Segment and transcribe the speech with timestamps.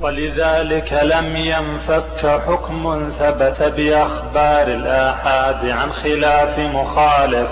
[0.00, 7.48] ولذلك لم ينفك حكم ثبت بأخبار الآحاد عن خلاف مخالف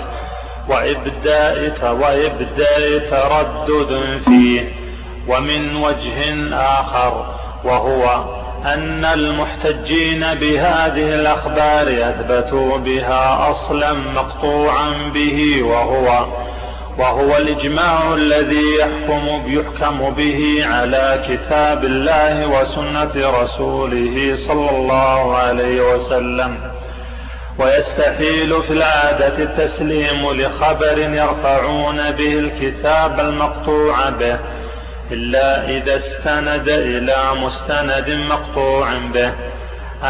[0.69, 4.71] وإبداء وإبداء تردد فيه
[5.27, 7.25] ومن وجه آخر
[7.63, 8.23] وهو
[8.65, 16.25] أن المحتجين بهذه الأخبار أثبتوا بها أصلا مقطوعا به وهو
[16.99, 26.57] وهو الإجماع الذي يحكم يحكم به على كتاب الله وسنة رسوله صلى الله عليه وسلم.
[27.59, 34.37] ويستحيل في العادة التسليم لخبر يرفعون به الكتاب المقطوع به
[35.11, 39.31] إلا إذا استند إلى مستند مقطوع به.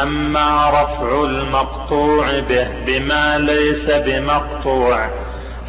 [0.02, 5.10] أما رفع المقطوع به بما ليس بمقطوع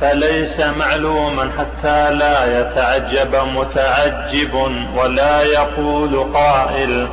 [0.01, 4.55] فليس معلوما حتى لا يتعجب متعجب
[4.97, 7.09] ولا يقول قائل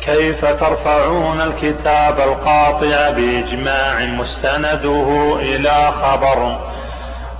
[0.00, 6.58] كيف ترفعون الكتاب القاطع بإجماع مستنده إلى خبر؟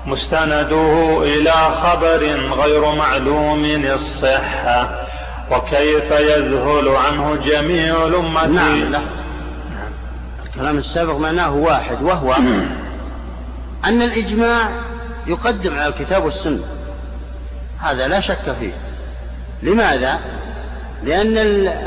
[0.06, 2.18] مستنده إلى خبر
[2.62, 4.88] غير معلوم الصحة.
[5.50, 9.00] وكيف يذهل عنه جميع الأمة؟ نعم لا.
[10.46, 12.34] الكلام السابق معناه واحد وهو
[13.84, 14.70] أن الإجماع
[15.26, 16.64] يقدم على الكتاب والسنة.
[17.78, 18.72] هذا لا شك فيه.
[19.62, 20.18] لماذا؟
[21.04, 21.38] لأن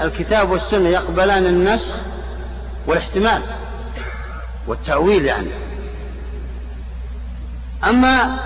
[0.06, 1.96] الكتاب والسنة يقبلان النسخ
[2.88, 3.42] والاحتمال
[4.68, 5.50] والتأويل يعني.
[7.84, 8.40] أما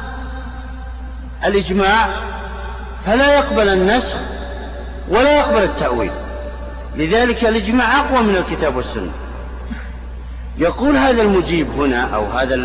[1.46, 2.10] الإجماع
[3.06, 4.16] فلا يقبل النسخ
[5.10, 6.12] ولا يقبل التأويل.
[6.96, 9.12] لذلك الإجماع أقوى من الكتاب والسنة.
[10.58, 12.56] يقول هذا المجيب هنا أو هذا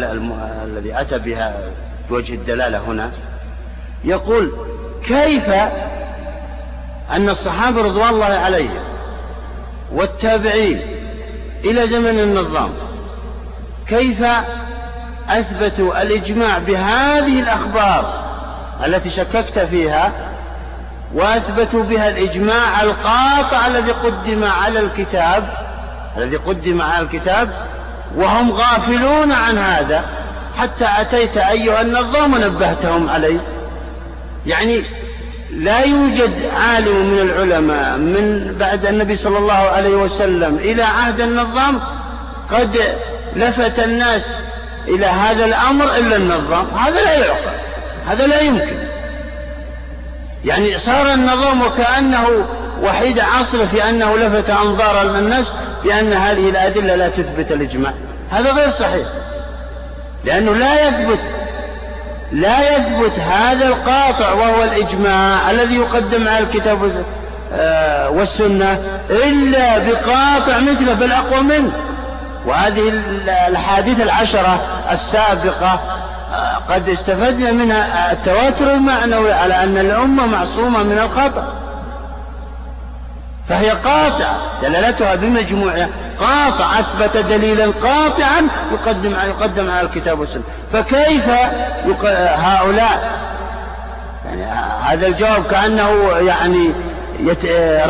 [0.65, 1.55] الذي أتى بها
[2.11, 3.11] بوجه الدلالة هنا
[4.05, 4.53] يقول
[5.05, 5.49] كيف
[7.11, 8.83] أن الصحابة رضوان الله عليهم
[9.93, 10.81] والتابعين
[11.65, 12.71] إلى زمن النظام
[13.89, 14.25] كيف
[15.29, 18.21] أثبتوا الإجماع بهذه الأخبار
[18.87, 20.13] التي شككت فيها
[21.15, 25.49] وأثبتوا بها الإجماع القاطع الذي قدم على الكتاب
[26.17, 27.51] الذي قدم على الكتاب
[28.17, 30.05] وهم غافلون عن هذا
[30.57, 33.41] حتى أتيت أيها النظام ونبهتهم عليه
[34.47, 34.85] يعني
[35.51, 41.81] لا يوجد عالم من العلماء من بعد النبي صلى الله عليه وسلم إلى عهد النظام
[42.51, 42.79] قد
[43.37, 44.35] لفت الناس
[44.89, 46.67] إلى هذا الأمر إلا النظام.
[46.79, 47.59] هذا لا يعقل
[48.09, 48.79] هذا لا يمكن.
[50.45, 52.47] يعني صار النظام وكأنه
[52.83, 55.53] وحيد عصر في أنه لفت أنظار الناس
[55.85, 57.93] بأن هذه الأدلة لا تثبت الإجماع.
[58.31, 59.07] هذا غير صحيح.
[60.25, 61.21] لأنه لا يثبت
[62.33, 67.05] لا يثبت هذا القاطع وهو الإجماع الذي يقدم على الكتاب
[67.53, 68.79] آه، والسنة
[69.11, 71.73] إلا بقاطع مثله بل أقوى منه.
[72.47, 72.89] وهذه
[73.49, 74.61] الأحاديث العشرة
[74.93, 75.81] السابقة
[76.33, 81.55] آه، قد استفدنا منها التواتر المعنوي على أن الأمة معصومة من الخطأ.
[83.51, 85.89] فهي قاطعة دلالتها بمجموعها.
[86.21, 90.43] قاطع أثبت دليلا قاطعا يقدم يقدم على الكتاب والسنة.
[90.73, 91.29] فكيف
[92.19, 93.21] هؤلاء؟
[94.25, 94.45] يعني
[94.83, 96.73] هذا الجواب كأنه يعني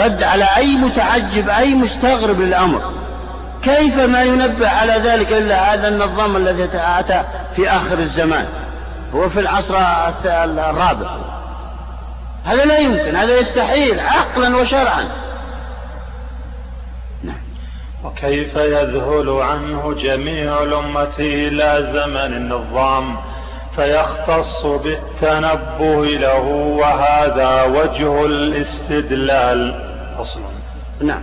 [0.05, 2.81] رد على أي متعجب أي مستغرب للأمر.
[3.63, 7.23] كيف ما ينبه على ذلك إلا هذا النظام الذي أتى
[7.57, 8.47] في آخر الزمان؟
[9.15, 9.77] هو في العصر
[10.25, 11.07] الرابع.
[12.45, 15.05] هذا لا يمكن هذا يستحيل عقلا وشرعا.
[18.05, 23.17] وكيف يذهل عنه جميع الأمة إلى زمن النظام
[23.77, 26.41] فيختص بالتنبه له
[26.79, 29.75] وهذا وجه الاستدلال.
[30.21, 30.43] أصلا.
[31.01, 31.23] نعم.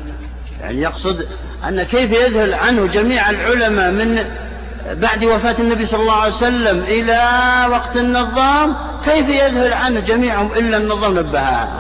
[0.62, 1.28] يعني يقصد
[1.68, 4.26] أن كيف يذهل عنه جميع العلماء من
[4.94, 7.22] بعد وفاة النبي صلى الله عليه وسلم إلى
[7.72, 11.40] وقت النظام كيف يذهل عنه جميعهم إلا النظام نبه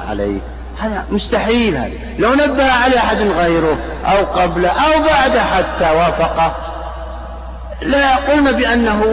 [0.09, 0.39] عليه؟
[0.79, 6.55] هذا مستحيل هذا لو نبه عليه أحد غيره أو قبله أو بعد حتى وافقه
[7.81, 9.03] لا يقولون بأنه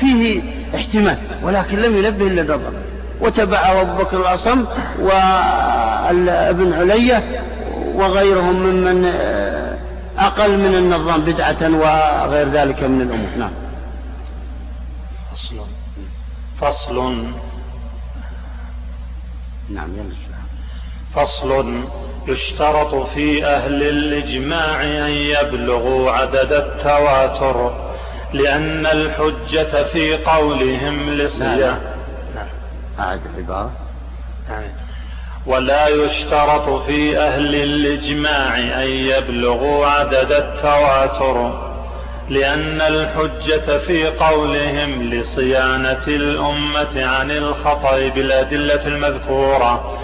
[0.00, 0.42] فيه
[0.74, 2.72] احتمال ولكن لم ينبه إلا النظر
[3.20, 4.64] وتبعه أبو بكر الأصم
[5.00, 7.42] وابن علية
[7.94, 9.06] وغيرهم ممن
[10.18, 13.28] أقل من النظام بدعة وغير ذلك من الأمور.
[13.38, 13.50] نعم.
[15.32, 15.56] فصل.
[16.60, 17.24] فصل.
[19.70, 20.25] نعم يلا.
[21.16, 21.84] فصل
[22.28, 27.86] يشترط في أهل الإجماع أن يبلغوا عدد التواتر
[28.32, 31.78] لأن الحجة في قولهم لصيام
[32.34, 32.46] نعم.
[32.98, 33.72] أعد العبارة.
[34.48, 34.70] يعني
[35.46, 41.66] ولا يشترط في أهل الإجماع أن يبلغوا عدد التواتر
[42.28, 49.98] لأن الحجة في قولهم لصيانة الأمة عن الخطأ بالأدلة المذكورة.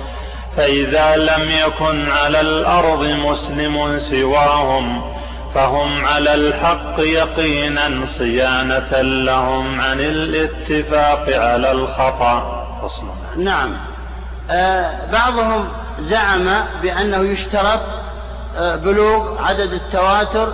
[0.56, 5.12] فإذا لم يكن على الأرض مسلم سواهم
[5.54, 12.66] فهم على الحق يقينا صيانة لهم عن الاتفاق على الخطأ.
[13.36, 13.76] نعم.
[14.50, 15.68] آه بعضهم
[16.00, 17.80] زعم بأنه يشترط
[18.56, 20.52] آه بلوغ عدد التواتر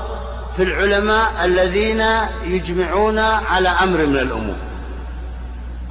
[0.56, 2.04] في العلماء الذين
[2.44, 4.56] يجمعون على أمر من الأمور.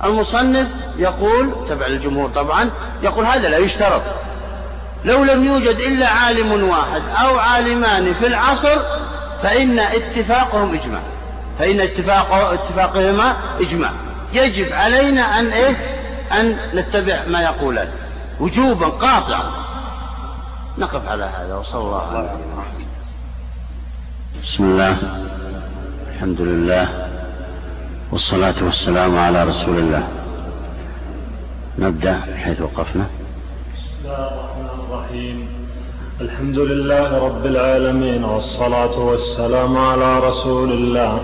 [0.03, 0.67] المصنف
[0.97, 2.69] يقول تبع الجمهور طبعا
[3.03, 4.01] يقول هذا لا يشترط.
[5.05, 8.77] لو لم يوجد إلا عالم واحد أو عالمان في العصر
[9.44, 11.01] فإن اتفاقهم إجماع.
[11.59, 13.91] فإن اتفاق اتفاقهما إجماع.
[14.33, 15.75] يجب علينا أن إيه؟
[16.39, 17.88] أن نتبع ما يقولان.
[18.39, 19.51] وجوبا قاطعا.
[20.77, 22.63] نقف على هذا وصلى الله على نبينا
[24.43, 24.97] بسم الله.
[26.13, 27.06] الحمد لله.
[28.12, 30.07] والصلاة والسلام على رسول الله.
[31.80, 33.06] نبدأ من حيث وقفنا.
[33.75, 35.48] بسم الله الرحمن الرحيم.
[36.21, 41.19] الحمد لله رب العالمين والصلاة والسلام على رسول الله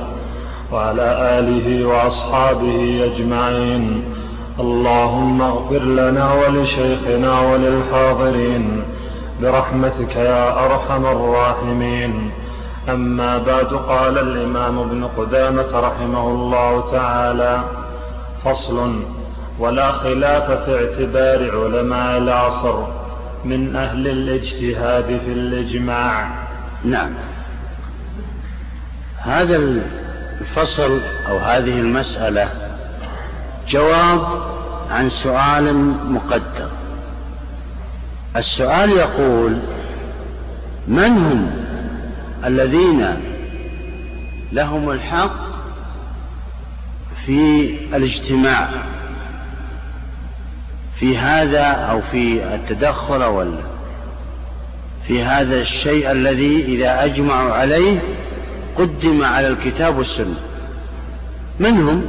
[0.72, 4.04] وعلى آله وأصحابه أجمعين.
[4.60, 8.84] اللهم اغفر لنا ولشيخنا وللحاضرين.
[9.42, 12.32] برحمتك يا أرحم الراحمين.
[12.90, 17.64] أما بعد قال الإمام ابن قدامة رحمه الله تعالى
[18.46, 19.04] فصل
[19.60, 22.84] ولا خلاف في اعتبار علماء العصر
[23.46, 26.30] من أهل الاجتهاد في الإجماع.
[26.84, 27.14] نعم.
[29.18, 29.56] هذا
[30.42, 32.50] الفصل أو هذه المسألة
[33.68, 34.22] جواب
[34.92, 35.74] عن سؤال
[36.10, 36.70] مقدر
[38.36, 39.60] السؤال يقول
[40.88, 41.63] من هم
[42.46, 43.18] الذين
[44.52, 45.36] لهم الحق
[47.26, 48.70] في الاجتماع
[51.00, 53.46] في هذا أو في التدخل أو
[55.08, 58.02] في هذا الشيء الذي إذا أجمعوا عليه
[58.78, 60.36] قدم على الكتاب والسنة.
[61.60, 62.06] من هم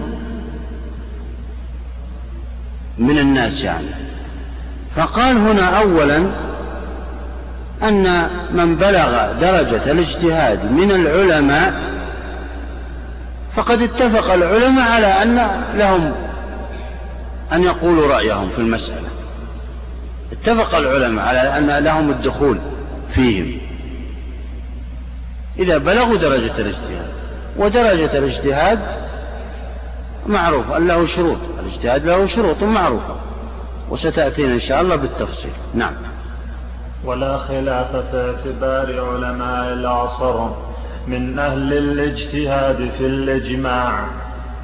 [2.98, 3.86] من الناس يعني.
[4.96, 6.30] فقال هنا أولا
[7.82, 11.74] أن من بلغ درجة الاجتهاد من العلماء
[13.56, 16.12] فقد اتفق العلماء على أن لهم
[17.52, 19.08] أن يقولوا رأيهم في المسألة.
[20.32, 22.58] اتفق العلماء على أن لهم الدخول
[23.14, 23.58] فيهم.
[25.58, 27.08] إذا بلغوا درجة الاجتهاد
[27.56, 28.78] ودرجة الاجتهاد
[30.26, 31.38] معروف أن له شروط.
[31.60, 33.16] الاجتهاد له شروط معروفة
[33.90, 35.52] وستأتينا إن شاء الله بالتفصيل.
[35.74, 35.92] نعم.
[37.04, 40.48] ولا خلاف في اعتبار علماء العصر
[41.06, 44.04] من أهل الاجتهاد في الإجماع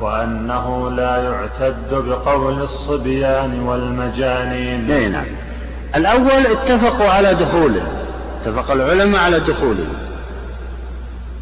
[0.00, 4.90] وأنه لا يعتد بقول الصبيان والمجانين.
[4.90, 5.24] أي نعم.
[5.96, 7.82] الأول اتفقوا على دخوله
[8.42, 9.86] اتفق العلماء على دخوله.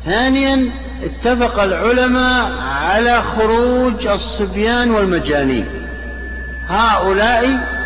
[0.04, 0.70] ثانيا
[1.02, 5.66] اتفق العلماء على خروج الصبيان والمجانين.
[6.68, 7.77] هؤلاء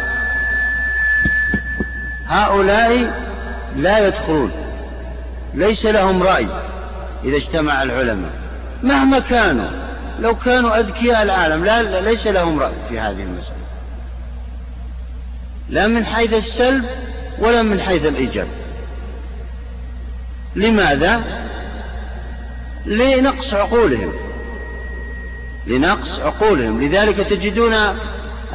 [2.33, 3.23] هؤلاء
[3.77, 4.51] لا يدخلون.
[5.55, 6.47] ليس لهم رأي
[7.25, 8.31] إذا اجتمع العلماء.
[8.83, 9.69] مهما كانوا
[10.21, 13.57] لو كانوا أذكياء العالم لا ليس لهم رأي في هذه المسألة.
[15.69, 16.85] لا من حيث السلب
[17.39, 18.47] ولا من حيث الإيجاب.
[20.57, 21.23] لماذا؟
[22.87, 24.13] لنقص عقولهم.
[25.67, 26.83] لنقص عقولهم.
[26.83, 27.75] لذلك تجدون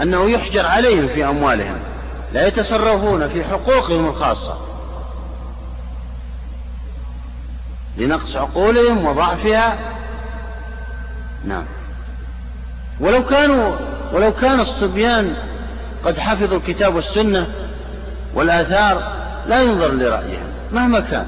[0.01, 1.79] أنه يحجر عليهم في أموالهم.
[2.33, 4.57] لا يتصرفون في حقوقهم الخاصة.
[7.97, 9.77] لنقص عقولهم وضعفها.
[11.45, 11.63] نعم.
[12.99, 13.75] ولو كانوا
[14.13, 15.35] ولو كان الصبيان
[16.05, 17.47] قد حفظوا الكتاب والسنة
[18.33, 19.11] والآثار
[19.47, 21.27] لا ينظر لرأيهم مهما كان.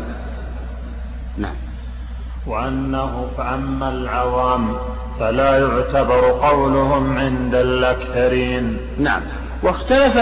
[1.37, 1.55] نعم.
[2.47, 4.75] وأنه فأما العوام
[5.19, 8.77] فلا يعتبر قولهم عند الأكثرين.
[8.97, 9.21] نعم.
[9.63, 10.17] واختلف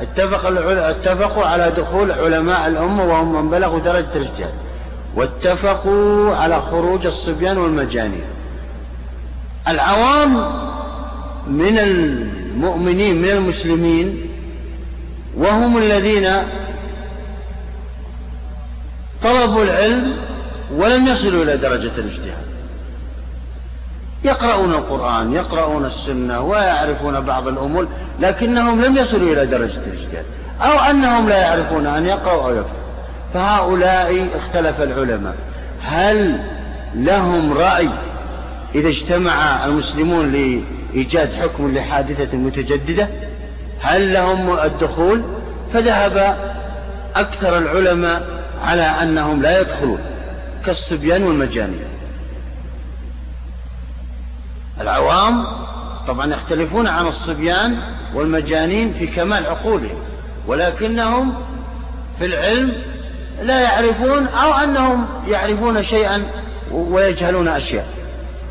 [0.00, 0.46] اتفق
[0.88, 4.54] اتفقوا على دخول علماء الأمة وهم من بلغوا درجة الاجتهاد
[5.14, 8.24] واتفقوا على خروج الصبيان والمجانين.
[9.68, 10.34] العوام
[11.46, 14.30] من المؤمنين من المسلمين
[15.36, 16.28] وهم الذين
[19.22, 20.16] طلبوا العلم
[20.72, 22.55] ولم يصلوا إلى درجة الاجتهاد.
[24.24, 27.88] يقرؤون القرآن يقرؤون السنة ويعرفون بعض الأمور
[28.20, 30.24] لكنهم لم يصلوا إلى درجة الاجتهاد
[30.60, 32.86] أو أنهم لا يعرفون أن يقرأوا أو يكتبوا.
[33.34, 35.34] فهؤلاء اختلف العلماء.
[35.82, 36.40] هل
[36.94, 37.88] لهم رأي
[38.74, 43.08] إذا اجتمع المسلمون لإيجاد حكم لحادثة متجددة؟
[43.80, 45.22] هل لهم الدخول؟
[45.72, 46.36] فذهب
[47.16, 48.22] أكثر العلماء
[48.64, 49.98] على أنهم لا يدخلون
[50.66, 51.95] كالصبيان والمجانين.
[54.80, 55.46] العوام
[56.06, 57.78] طبعا يختلفون عن الصبيان
[58.14, 59.98] والمجانين في كمال عقولهم
[60.46, 61.34] ولكنهم
[62.18, 62.72] في العلم
[63.42, 66.22] لا يعرفون أو أنهم يعرفون شيئا
[66.72, 67.86] ويجهلون أشياء.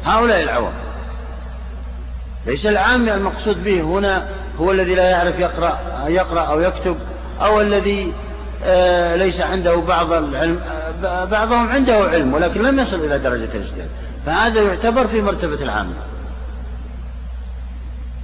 [0.05, 0.73] هؤلاء العوام.
[2.45, 4.27] ليس العام المقصود به هنا
[4.59, 6.97] هو الذي لا يعرف يقرأ, يقرأ أو يكتب
[7.41, 8.13] أو الذي
[8.63, 10.59] آه، ليس عنده بعض العلم
[11.03, 13.89] آه، بعضهم عنده علم ولكن لم يصل إلى درجة الاجتهاد
[14.25, 15.93] فهذا يعتبر في مرتبة العامة.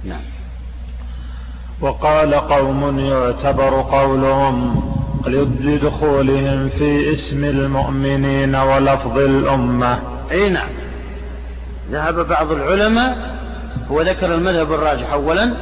[0.04, 0.20] نعم.
[1.80, 4.82] وقال قوم يعتبر قولهم
[5.60, 9.98] لدخولهم في اسم المؤمنين ولفظ الأمة.
[10.30, 10.68] أي نعم.
[11.90, 13.38] ذهب بعض العلماء
[13.90, 15.54] هو ذكر المذهب الراجح أولا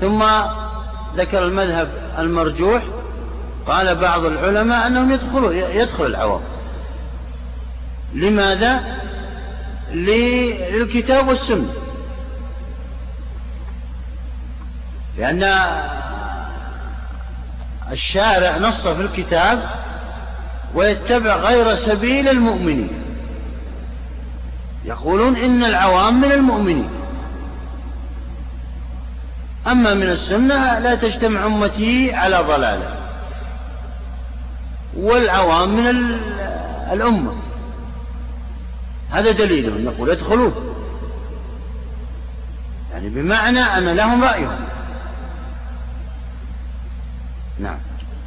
[0.00, 0.24] ثم
[1.16, 2.82] ذكر المذهب المرجوح
[3.66, 6.40] قال بعض العلماء أنهم يدخلوا يدخل العوام.
[8.14, 8.80] لماذا؟
[9.92, 11.85] للكتاب والسنة.
[15.18, 15.42] لأن
[17.92, 19.70] الشارع نص في الكتاب
[20.74, 22.90] ويتبع غير سبيل المؤمنين.
[24.84, 26.88] يقولون إن العوام من المؤمنين.
[29.66, 32.94] أما من السنة لا تجتمع أمتي على ضلالة.
[34.96, 35.86] والعوام من
[36.92, 37.32] الأمة.
[39.10, 40.50] هذا دليل نقول ادخلوا
[42.92, 44.75] يعني بمعنى أن لهم رأيهم.
[47.58, 47.78] نعم.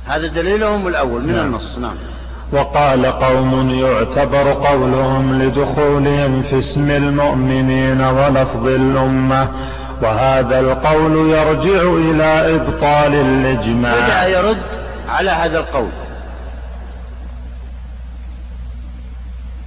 [0.07, 1.45] هذا دليلهم الأول من نعم.
[1.45, 1.95] النص نعم.
[2.51, 9.47] وقال قوم يعتبر قولهم لدخولهم في اسم المؤمنين ولفظ الأمة
[10.01, 13.93] وهذا القول يرجع إلى إبطال الإجماع.
[13.93, 14.61] بدأ يرد
[15.09, 15.89] على هذا القول.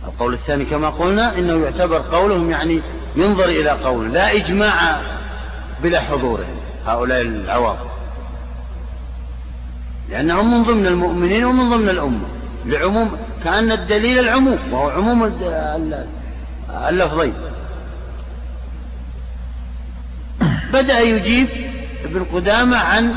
[0.07, 2.83] القول الثاني كما قلنا إنه يعتبر قولهم يعني
[3.16, 5.00] ينظر إلى قول لا إجماع
[5.83, 7.76] بلا حضورهم هؤلاء العوام.
[10.12, 12.26] لأنهم من ضمن المؤمنين ومن ضمن الأمة.
[12.66, 15.33] لعموم كأن الدليل العموم وهو عموم
[16.88, 17.35] اللفظين.
[20.73, 21.49] بدأ يجيب
[22.04, 23.14] ابن قدامة عن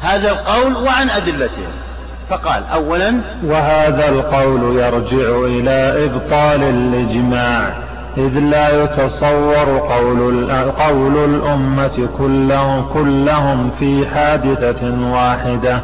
[0.00, 1.68] هذا القول وعن أدلته.
[2.30, 7.85] فقال أولا وهذا القول يرجع إلى إبطال الإجماع.
[8.16, 15.80] إذ لا يتصور قول, قول الأمة كلهم, كلهم في حادثة واحدة.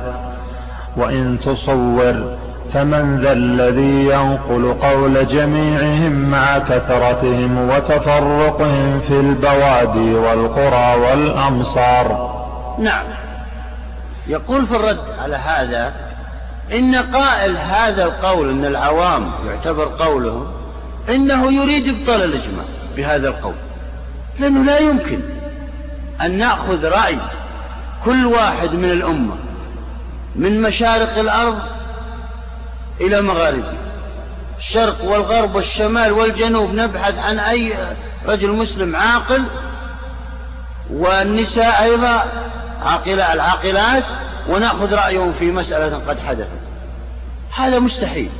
[0.96, 2.36] وإن تصور
[2.74, 12.32] فمن ذا الذي ينقل قول جميعهم مع كثرتهم وتفرقهم في البوادي والقرى والأمصار.
[12.78, 13.04] نعم.
[14.26, 15.92] يقول في الرد على هذا
[16.72, 20.46] إن قائل هذا القول أن العوام يعتبر قولهم
[21.08, 22.64] إنه يريد إبطال الإجماع
[22.96, 23.54] بهذا القول.
[24.38, 25.20] لأنه لا يمكن
[26.20, 27.18] أن نأخذ رأي
[28.04, 29.34] كل واحد من الأمة
[30.36, 31.58] من مشارق الأرض
[33.00, 33.74] إلى مغاربها
[34.58, 37.74] الشرق والغرب والشمال والجنوب نبحث عن أي
[38.26, 39.44] رجل مسلم عاقل
[40.90, 42.24] والنساء أيضا
[42.82, 44.04] عاقلة العاقلات
[44.48, 46.48] ونأخذ رأيهم في مسألة قد حدثت.
[47.54, 48.30] هذا مستحيل.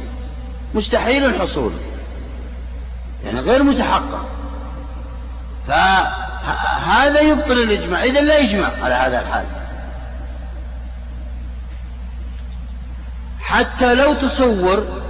[0.75, 1.73] مستحيل الحصول.
[3.25, 4.29] يعني غير متحقق.
[5.69, 8.05] فهذا يبطل الإجماع.
[8.05, 9.45] إذا لا يجمع على هذا الحال.
[13.41, 15.03] حتى لو تصور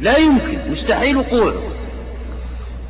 [0.00, 1.62] لا يمكن مستحيل وقوعه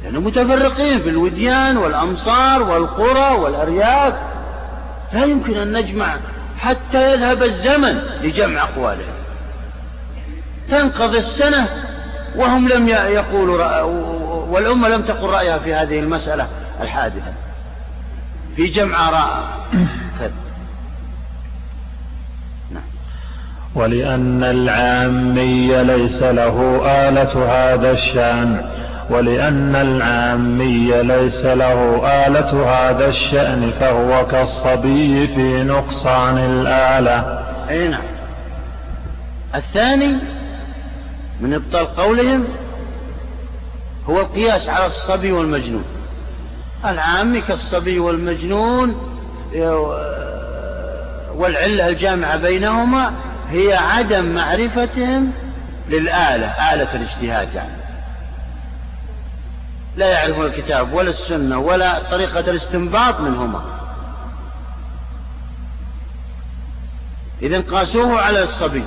[0.04, 4.14] لأنه متفرقين في الوديان والأمصار والقرى والأرياف.
[5.12, 6.16] لا يمكن أن نجمع
[6.58, 9.14] حتى يذهب الزمن لجمع أقوالهم
[10.70, 11.87] تنقضي السنة
[12.36, 13.82] وهم لم يقولوا
[14.50, 16.46] والأمة لم تقل رأيها في هذه المسألة
[16.80, 17.32] الحادثة.
[18.56, 19.42] في جمع آراء
[22.74, 22.82] نعم.
[23.74, 28.64] ولأن العامي ليس له آلة هذا الشأن.
[29.10, 37.44] ولأن العامي ليس له آلة هذا الشأن فهو كالصبي في نقصان الآلة.
[37.70, 38.02] أي نعم.
[39.54, 40.37] الثاني
[41.40, 42.44] من إبطال قولهم
[44.08, 45.84] هو القياس على الصبي والمجنون.
[46.84, 48.96] العامي كالصبي والمجنون
[51.34, 53.12] والعلة الجامعة بينهما
[53.48, 55.32] هي عدم معرفتهم
[55.88, 57.78] للآلة آلة الاجتهاد يعني.
[59.96, 63.62] لا يعرفون الكتاب ولا السنة ولا طريقة الاستنباط منهما.
[67.42, 68.84] إذا قاسوه على الصبي.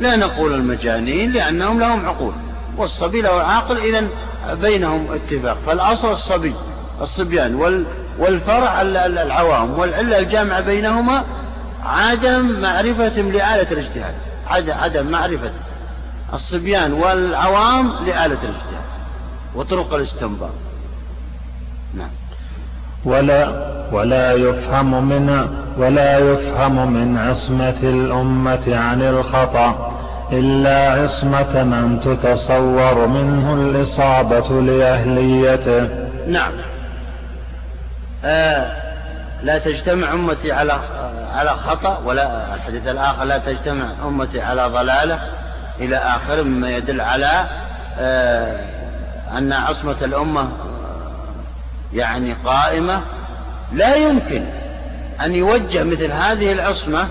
[0.00, 2.32] لا نقول المجانين لأنهم لهم عقول
[2.76, 4.08] والصبي له عاقل إذا
[4.52, 5.58] بينهم اتفاق.
[5.66, 6.54] فالأصل الصبي
[7.00, 7.84] الصبيان وال
[8.18, 11.24] والفرع العوام والعلة الجامعة بينهما
[11.84, 14.14] عدم معرفتهم لآلة الاجتهاد.
[14.68, 15.50] عدم معرفة
[16.32, 18.82] الصبيان والعوام لآلة الاجتهاد
[19.54, 20.50] وطرق الاستنباط.
[21.94, 22.10] نعم.
[23.04, 29.92] ولا ولا يفهم من ولا يفهم من عصمة الأمة عن الخطأ
[30.32, 35.88] إلا عصمة من تتصور منه الإصابة لأهليته.
[36.26, 36.52] نعم.
[38.24, 38.72] آه
[39.42, 40.78] لا تجتمع أمتي على
[41.34, 45.18] على خطأ ولا الحديث الآخر لا تجتمع أمتي على ضلالة
[45.80, 47.46] إلى آخر مما يدل على
[47.98, 48.56] آه
[49.38, 50.48] أن عصمة الأمة
[51.92, 53.00] يعني قائمة
[53.74, 54.44] لا يمكن
[55.24, 57.08] أن يوجه مثل هذه العصمة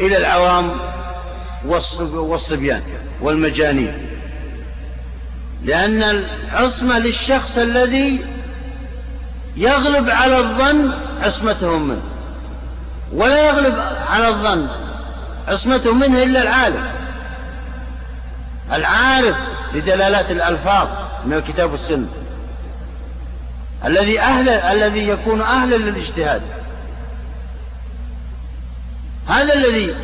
[0.00, 0.70] إلى العوام
[2.14, 2.82] والصبيان
[3.20, 4.06] والمجانين.
[5.64, 8.24] لأن العصمة للشخص الذي
[9.56, 12.02] يغلب على الظن عصمتهم منه
[13.12, 13.74] ولا يغلب
[14.10, 14.68] على الظن
[15.48, 16.84] عصمتهم منه إلا العالم.
[18.72, 19.36] العارف
[19.74, 20.88] لدلالات الألفاظ
[21.26, 22.06] من الكتاب والسنة.
[23.86, 26.42] الذي أهل الذي يكون أهلا للاجتهاد.
[29.28, 29.94] هذا الذي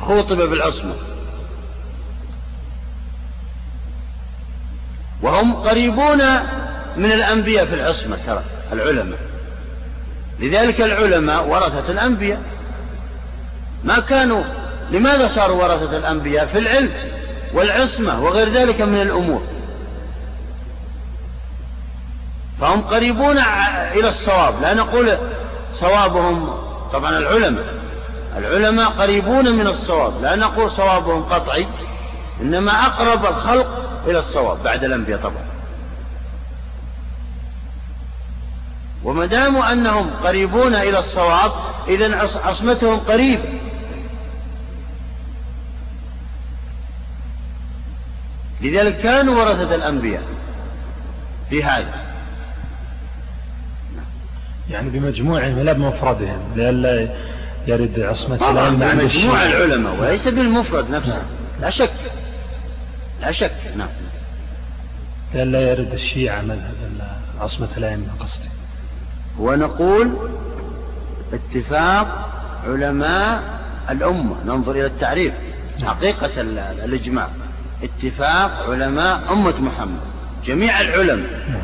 [0.00, 0.94] خوطب بالعصمة.
[5.22, 6.18] وهم قريبون
[6.96, 9.18] من الأنبياء في العصمة ترى العلماء.
[10.40, 12.42] لذلك العلماء ورثة الأنبياء.
[13.84, 14.44] ما كانوا
[14.90, 16.90] لماذا صاروا ورثة الأنبياء؟ في العلم
[17.52, 19.53] والعصمة وغير ذلك من الأمور.
[22.60, 23.38] فهم قريبون
[23.94, 25.18] إلى الصواب لا نقول
[25.72, 26.50] صوابهم
[26.92, 27.84] طبعا العلماء
[28.36, 31.66] العلماء قريبون من الصواب لا نقول صوابهم قطعي
[32.40, 33.66] إنما أقرب الخلق
[34.06, 35.44] إلى الصواب بعد الأنبياء طبعا.
[39.04, 41.52] وما داموا أنهم قريبون إلى الصواب
[41.88, 43.60] إذا عصمتهم قريبة
[48.60, 50.22] لذلك كانوا ورثة الأنبياء
[51.50, 52.13] في هذا.
[54.70, 57.08] يعني بمجموعهم لا بمفردهم لئلا
[57.66, 61.10] يرد عصمة العلم عن بمجموع العلماء وليس بالمفرد نفسه.
[61.10, 61.22] نعم.
[61.60, 61.92] لا شك.
[63.20, 63.54] لا شك.
[63.76, 63.88] نعم.
[65.34, 66.74] لئلا يرد الشيعة مذهب
[67.40, 68.48] عصمة الأئمة قصدي
[69.38, 70.30] ونقول
[71.32, 72.30] اتفاق
[72.66, 73.42] علماء
[73.90, 74.36] الأمة.
[74.46, 75.34] ننظر إلى التعريف.
[75.80, 75.94] نعم.
[75.94, 76.40] حقيقة
[76.84, 77.28] الإجماع.
[77.82, 80.00] اتفاق علماء أمة محمد.
[80.44, 81.30] جميع العلماء.
[81.48, 81.62] نعم.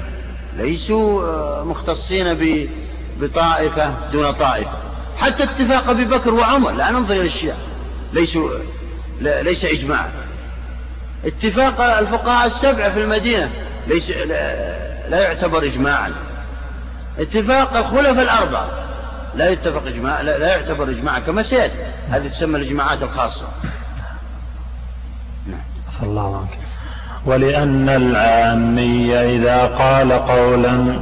[0.56, 2.34] ليسوا آه، مختصين
[3.20, 4.70] بطائفة دون طائفة.
[5.16, 7.56] حتى اتفاق أبي بكر وعمر لا ننظر إلى الشيعة
[8.12, 8.50] ليسوا
[9.20, 10.10] ليس إجماعا.
[11.24, 13.50] اتفاق الفقهاء السبعة في المدينة
[13.86, 14.10] ليس
[15.08, 16.12] لا يعتبر إجماعا.
[17.18, 18.68] اتفاق الخلفاء الأربعة
[19.34, 21.74] لا يتفق إجماع لا, لا يعتبر إجماعا كما سيأتي.
[22.10, 23.48] هذه تسمى الإجماعات الخاصة.
[25.46, 25.60] نعم.
[26.02, 26.58] الله عنك.
[27.26, 31.00] ولأن العامي إذا قال قولا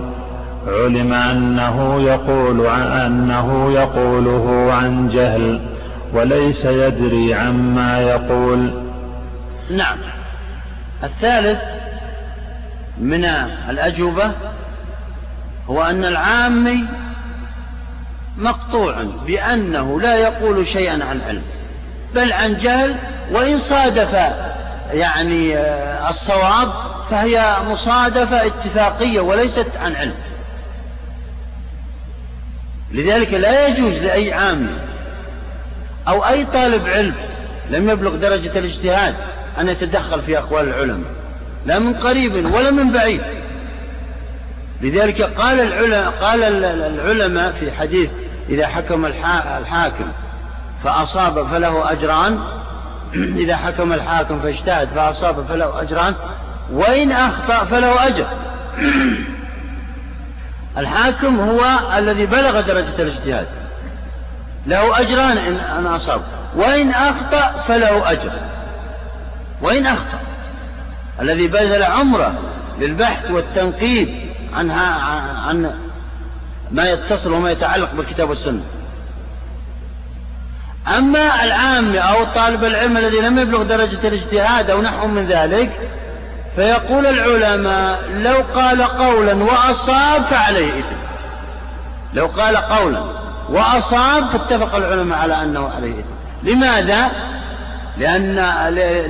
[0.68, 5.60] علم أنه يقول أنه يقوله عن جهل
[6.14, 8.70] وليس يدري عما يقول.
[9.70, 9.98] نعم.
[11.04, 11.58] الثالث
[12.98, 13.24] من
[13.70, 14.30] الأجوبة
[15.70, 16.84] هو أن العامي
[18.38, 21.42] مقطوع بأنه لا يقول شيئا عن علم
[22.14, 22.96] بل عن جهل
[23.32, 24.12] وإن صادف
[24.92, 26.72] يعني آه، الصواب
[27.10, 30.14] فهي مصادفة اتفاقية وليست عن علم.
[32.92, 34.78] لذلك لا يجوز لأي عامي
[36.08, 37.14] أو أي طالب علم
[37.70, 39.14] لم يبلغ درجة الاجتهاد
[39.60, 41.10] أن يتدخل في أقوال العلماء
[41.66, 43.20] لا من قريب ولا من بعيد.
[44.80, 48.10] لذلك قال العلماء, قال العلماء في حديث
[48.48, 50.12] إذا حكم الحاكم
[50.84, 52.40] فأصاب فله أجران
[53.42, 56.14] إذا حكم الحاكم فاجتهد فأصاب فله أجران
[56.72, 58.26] وإن أخطأ فله أجر.
[60.78, 63.46] الحاكم هو الذي بلغ درجة الاجتهاد.
[64.66, 65.38] له أجران
[65.78, 66.20] إن أصاب.
[66.56, 68.32] وإن أخطأ فله أجر.
[69.62, 70.20] وإن أخطأ.
[71.20, 72.34] الذي بذل عمره
[72.80, 74.08] للبحث والتنقيب
[74.54, 74.94] عنها
[75.48, 75.74] عن
[76.70, 78.62] ما يتصل وما يتعلق بالكتاب والسنة.
[80.98, 85.90] أما العام أو طالب العلم الذي لم يبلغ درجة الاجتهاد أو نحو من ذلك
[86.58, 90.96] فيقول العلماء لو قال قولا وأصاب فعليه إثم.
[92.14, 93.00] لو قال قولا
[93.48, 96.50] وأصاب فاتفق العلماء على أنه عليه إثم.
[96.50, 97.10] لماذا؟
[97.98, 98.34] لأن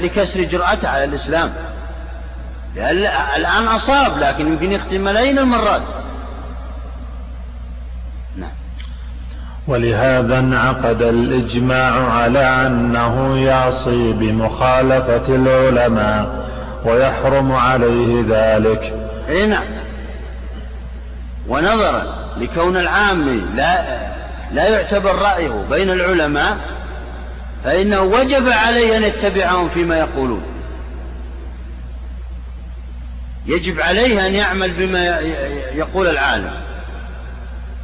[0.02, 1.52] لكسر جرأته على الإسلام.
[3.36, 5.82] الآن أصاب لكن يمكن يختم ملايين المرات.
[8.36, 8.50] نعم.
[9.68, 16.47] ولهذا انعقد الإجماع على أنه يعصي بمخالفة العلماء.
[16.84, 18.94] ويحرم عليه ذلك.
[19.28, 19.64] أي نعم.
[21.48, 22.02] ونظرا
[22.36, 23.98] لكون العام لا
[24.52, 26.58] لا يعتبر رأيه بين العلماء
[27.64, 30.42] فإنه وجب عليه أن يتبعهم فيما يقولون.
[33.46, 35.18] يجب عليه أن يعمل بما
[35.74, 36.52] يقول العالم.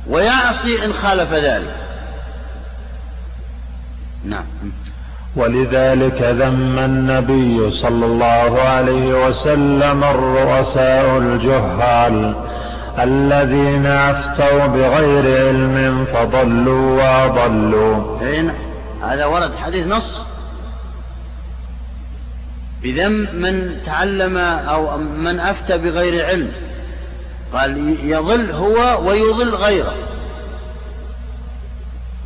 [0.07, 1.75] ويعصي إن خالف ذلك.
[4.25, 4.45] نعم.
[5.37, 12.35] ولذلك ذم النبي صلى الله عليه وسلم الرؤساء الجهال
[12.99, 18.51] الذين افتوا بغير علم فضلوا واضلوا نعم.
[19.03, 20.21] هذا ورد حديث نص
[22.83, 26.53] بذم من تعلم أو من أفتى بغير علم
[27.55, 29.95] قال يضل هو ويضل غيره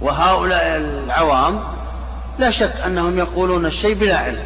[0.00, 1.60] وهؤلاء العوام
[2.38, 4.42] لا شك أنهم يقولون الشيء بلا علم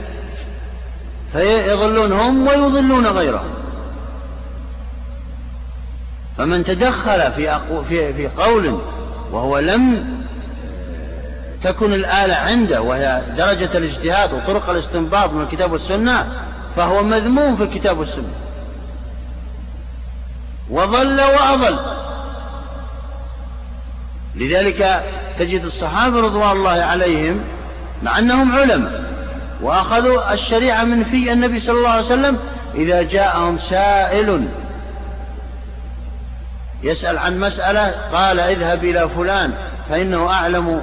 [1.33, 3.51] فيضلون هم ويضلون غيرهم.
[6.39, 8.79] فمن تدخل في في في قول
[9.33, 10.05] وهو لم
[11.63, 16.27] تكن الآلة عنده وهي درجة الاجتهاد وطرق الاستنباط من الكتاب والسنة
[16.77, 18.33] فهو مذموم في الكتاب والسنة.
[20.71, 21.79] وضل وأضل.
[24.35, 25.05] لذلك
[25.39, 27.41] تجد الصحابة رضوان الله عليهم
[28.03, 29.05] مع أنهم علماء
[29.63, 32.39] وأخذوا الشريعة من في النبي صلى الله عليه وسلم
[32.75, 34.49] إذا جاءهم سائل
[36.83, 39.53] يسأل عن مسألة قال اذهب إلى فلان
[39.89, 40.83] فإنه أعلم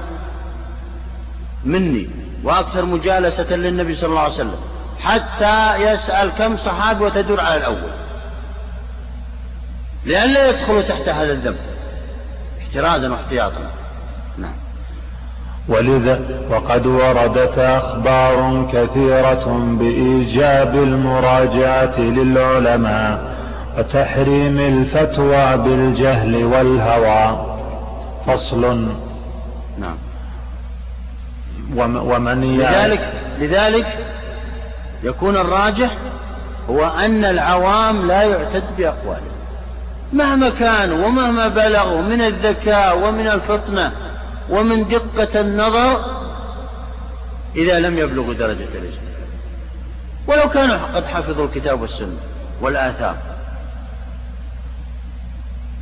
[1.66, 2.10] مني
[2.44, 4.60] وأكثر مجالسة للنبي صلى الله عليه وسلم
[5.00, 7.92] حتى يسأل كم صحابي وتدور على الأول.
[10.06, 11.58] لئلا يدخلوا تحت هذا الذنب
[12.62, 13.72] احترازا واحتياطا.
[14.38, 14.69] نعم.
[15.70, 23.20] ولذا وقد وردت أخبار كثيرة بإيجاب المراجعة للعلماء
[23.78, 27.46] وتحريم الفتوى بالجهل والهوى.
[28.28, 28.88] فصل.
[29.80, 29.98] نعم.
[31.76, 33.98] ومن لذلك لذلك
[35.04, 35.90] يكون الراجح
[36.70, 39.40] هو أن العوام لا يعتد بأقوالهم.
[40.14, 43.92] مهما كانوا ومهما بلغوا من الذكاء ومن الفطنة
[44.50, 46.20] ومن دقة النظر
[47.56, 49.10] إذا لم يبلغوا درجة الاجتهاد
[50.28, 52.18] ولو كانوا قد حفظوا الكتاب والسنة
[52.62, 53.18] والآثار.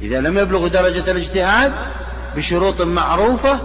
[0.02, 1.72] إذا لم يبلغوا درجة الاجتهاد
[2.36, 3.60] بشروط معروفة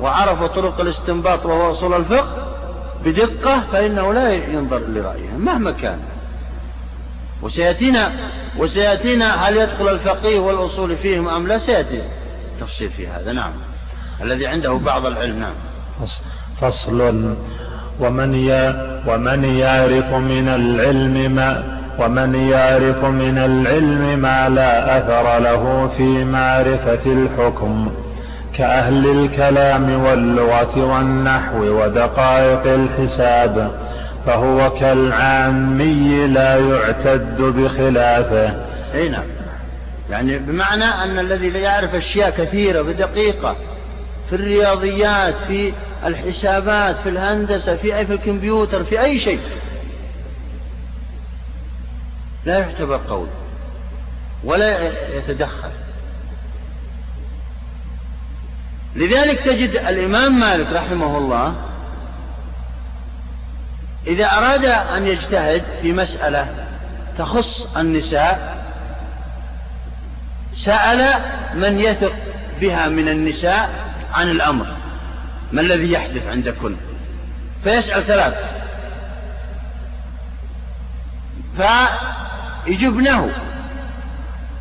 [0.00, 2.56] وعرفوا طرق الاستنباط وهو أصول الفقه
[3.04, 5.98] بدقة فإنه لا ينظر لرأيهم مهما كان.
[7.42, 8.12] وسيأتينا
[8.58, 12.02] وسيأتينا هل يدخل الفقيه والأصول فيهم أم لا؟ سيأتي
[12.60, 13.32] تفصيل في هذا.
[13.32, 13.52] نعم.
[14.22, 15.54] الذي عنده بعض العلم نعم.
[16.60, 17.34] فصل.
[18.00, 18.50] ومن
[19.06, 27.12] ومن يعرف من العلم ما ومن يعرف من العلم ما لا أثر له في معرفة
[27.12, 27.92] الحكم
[28.54, 33.70] كأهل الكلام واللغة والنحو ودقائق الحساب
[34.26, 38.54] فهو كالعامي لا يعتد بخلافه.
[38.94, 39.24] أي نعم.
[40.10, 43.56] يعني بمعنى أن الذي لا يعرف أشياء كثيرة ودقيقة
[44.28, 45.72] في الرياضيات في
[46.04, 49.40] الحسابات في الهندسة في أي في الكمبيوتر في أي شيء.
[52.44, 53.28] لا يعتبر قول
[54.44, 55.70] ولا يتدخل.
[58.96, 61.54] لذلك تجد الإمام مالك رحمه الله
[64.06, 66.46] إذا أراد أن يجتهد في مسألة
[67.18, 68.64] تخص النساء
[70.56, 71.14] سأل
[71.54, 72.12] من يثق
[72.60, 74.66] بها من النساء عن الأمر.
[75.52, 76.76] ما الذي يحدث عندكن؟
[77.64, 78.46] فيسأل ثلاثة
[81.56, 83.30] فيجبنه.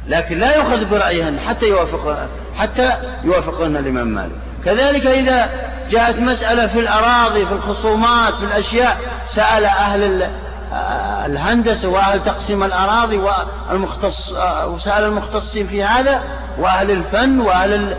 [0.07, 2.91] لكن لا يؤخذ برأيهن حتى يوافق حتى
[3.23, 4.35] يوافقهن الإمام مالك.
[4.65, 5.49] كذلك إذا
[5.89, 10.29] جاءت مسألة في الأراضي في الخصومات في الأشياء سأل أهل
[11.25, 13.17] الهندسة وأهل تقسيم الأراضي
[13.69, 14.33] والمختص
[14.65, 16.21] وسأل المختصين في هذا
[16.59, 17.97] وأهل الفن وأهل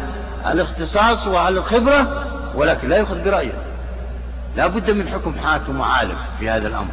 [0.53, 3.53] الاختصاص وأهل الخبرة ولكن لا يؤخذ برأيه.
[4.57, 6.93] لا بد من حكم حاكم وعالم في هذا الأمر.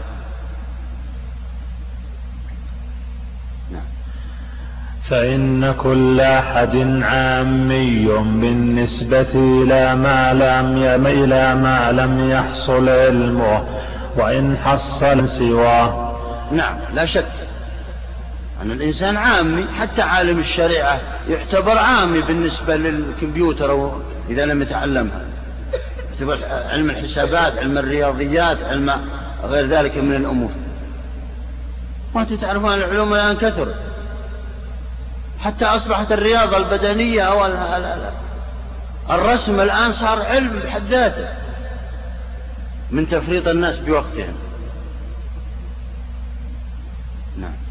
[3.72, 3.82] نعم.
[5.04, 8.06] فإن كل أحد عامي
[8.42, 13.64] بالنسبة إلى ما لم إلى ما لم يحصل علمه
[14.16, 16.20] وإن حصل سواه.
[16.52, 17.32] نعم لا شك.
[18.64, 23.92] أن الإنسان عامي حتى عالم الشريعة يعتبر عامي بالنسبة للكمبيوتر أو
[24.30, 25.22] إذا لم يتعلمها
[26.12, 29.06] يعتبر علم الحسابات علم الرياضيات علم
[29.44, 30.52] غير ذلك من الأمور.
[32.14, 33.76] وأنتم تعرفون العلوم الآن كثرت
[35.40, 37.46] حتى أصبحت الرياضة البدنية أو
[39.10, 41.28] الرسم الآن صار علم بحد ذاته
[42.92, 44.34] من تفريط الناس بوقتهم.
[47.38, 47.63] نعم.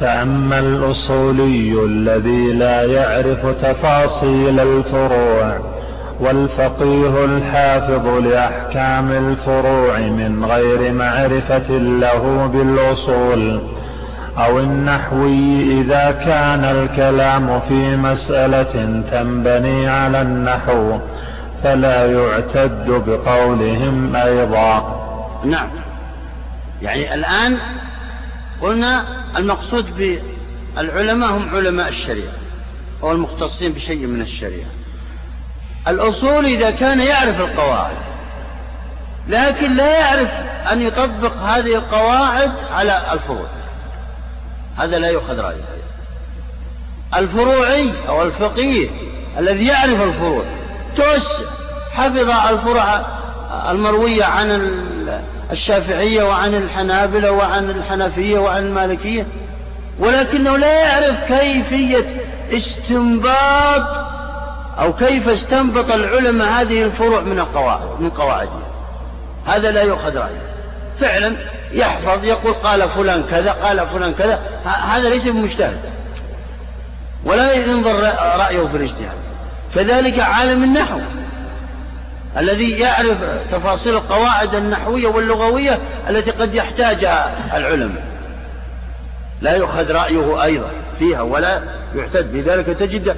[0.00, 5.58] فأما الأصولي الذي لا يعرف تفاصيل الفروع
[6.20, 13.60] والفقيه الحافظ لأحكام الفروع من غير معرفة له بالأصول
[14.38, 20.98] أو النحوي إذا كان الكلام في مسألة تنبني على النحو
[21.62, 25.00] فلا يعتد بقولهم أيضا.
[25.44, 25.68] نعم.
[26.82, 27.56] يعني الآن
[28.62, 32.32] قلنا المقصود بالعلماء هم علماء الشريعة
[33.02, 34.68] أو المختصين بشيء من الشريعة.
[35.88, 37.96] الأصول إذا كان يعرف القواعد
[39.28, 40.30] لكن لا يعرف
[40.72, 43.46] أن يطبق هذه القواعد على الفروع.
[44.76, 45.76] هذا لا يؤخذ رأيه
[47.16, 48.90] الفروعي أو الفقيه
[49.38, 50.44] الذي يعرف الفروع
[50.96, 51.42] توس
[51.92, 53.06] حفظ الفروع
[53.70, 54.50] المروية عن
[55.52, 59.26] الشافعية وعن الحنابلة وعن الحنفية وعن المالكية
[59.98, 62.04] ولكنه لا يعرف كيفية
[62.52, 64.06] استنباط
[64.78, 68.62] أو كيف استنبط العلماء هذه الفروع من القواعد من قواعدها.
[69.46, 70.42] هذا لا يؤخذ رأيه.
[71.00, 71.36] فعلا
[71.72, 75.80] يحفظ يقول قال فلان كذا قال فلان كذا هذا ليس بمجتهد.
[77.24, 77.94] ولا ينظر
[78.38, 79.16] رأيه في الاجتهاد.
[79.74, 81.00] كذلك عالم النحو.
[82.38, 83.16] الذي يعرف
[83.52, 85.78] تفاصيل القواعد النحوية واللغوية
[86.10, 88.04] التي قد يحتاجها العلماء
[89.40, 91.62] لا يؤخذ رأيه أيضا فيها ولا
[91.94, 93.16] يعتد بذلك تجد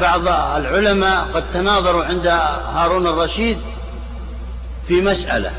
[0.00, 2.26] بعض العلماء قد تناظروا عند
[2.74, 3.58] هارون الرشيد
[4.88, 5.50] في مسألة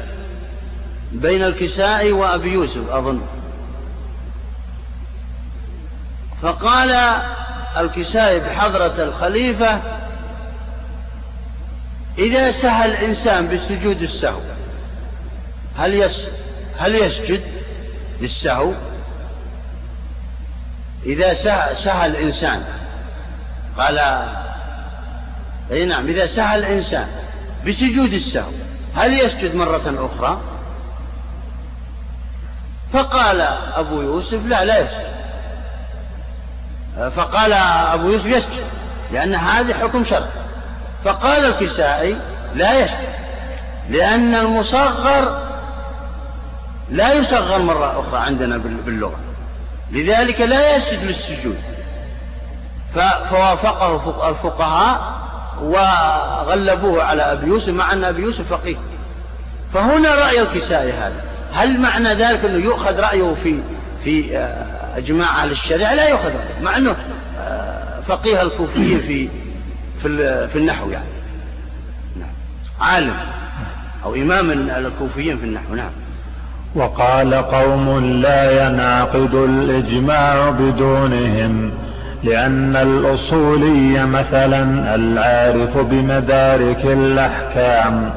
[1.11, 3.21] بين الكسائي وأبي يوسف أظن.
[6.41, 6.91] فقال
[7.77, 9.81] الكسائي بحضرة الخليفة
[12.17, 14.41] إذا سهى الإنسان بسجود السهو
[15.77, 16.29] هل يس
[16.77, 17.41] هل يسجد
[18.21, 18.73] للسهو؟
[21.05, 22.63] إذا سهى, سهى الإنسان
[23.77, 23.99] قال
[25.71, 27.07] أي نعم إذا سهى الإنسان
[27.67, 28.51] بسجود السهو
[28.95, 30.41] هل يسجد مرة أخرى؟
[32.93, 33.41] فقال
[33.75, 35.15] أبو يوسف لا لا يسجد
[37.15, 37.53] فقال
[37.93, 38.63] أبو يوسف يسجد
[39.11, 40.27] لأن هذا حكم شرع
[41.05, 42.17] فقال الكسائي
[42.55, 43.15] لا يسجد
[43.89, 45.45] لأن المصغر
[46.89, 49.19] لا يصغر مرة أخرى عندنا باللغة
[49.91, 51.57] لذلك لا يسجد للسجود.
[53.29, 55.15] فوافقه الفقهاء
[55.61, 58.75] وغلبوه على أبي يوسف مع أن أبي يوسف فقيه.
[59.73, 61.21] فهنا رأي الكسائي هذا.
[61.53, 63.59] هل معنى ذلك أنه يؤخذ رأيه في
[64.03, 66.95] في آه، إجماع أهل الشريعة؟ لا يؤخذ رأيه مع أنه
[67.39, 69.29] آه، فقيه الكوفيين في
[70.07, 71.05] في في النحو يعني.
[72.19, 72.29] نعم.
[72.81, 73.15] عالم
[74.05, 75.91] أو إمام الكوفيين في النحو نعم.
[76.75, 81.71] وقال قوم لا ينعقد الإجماع بدونهم
[82.23, 88.09] لأن الأصولي مثلا العارف بمدارك الأحكام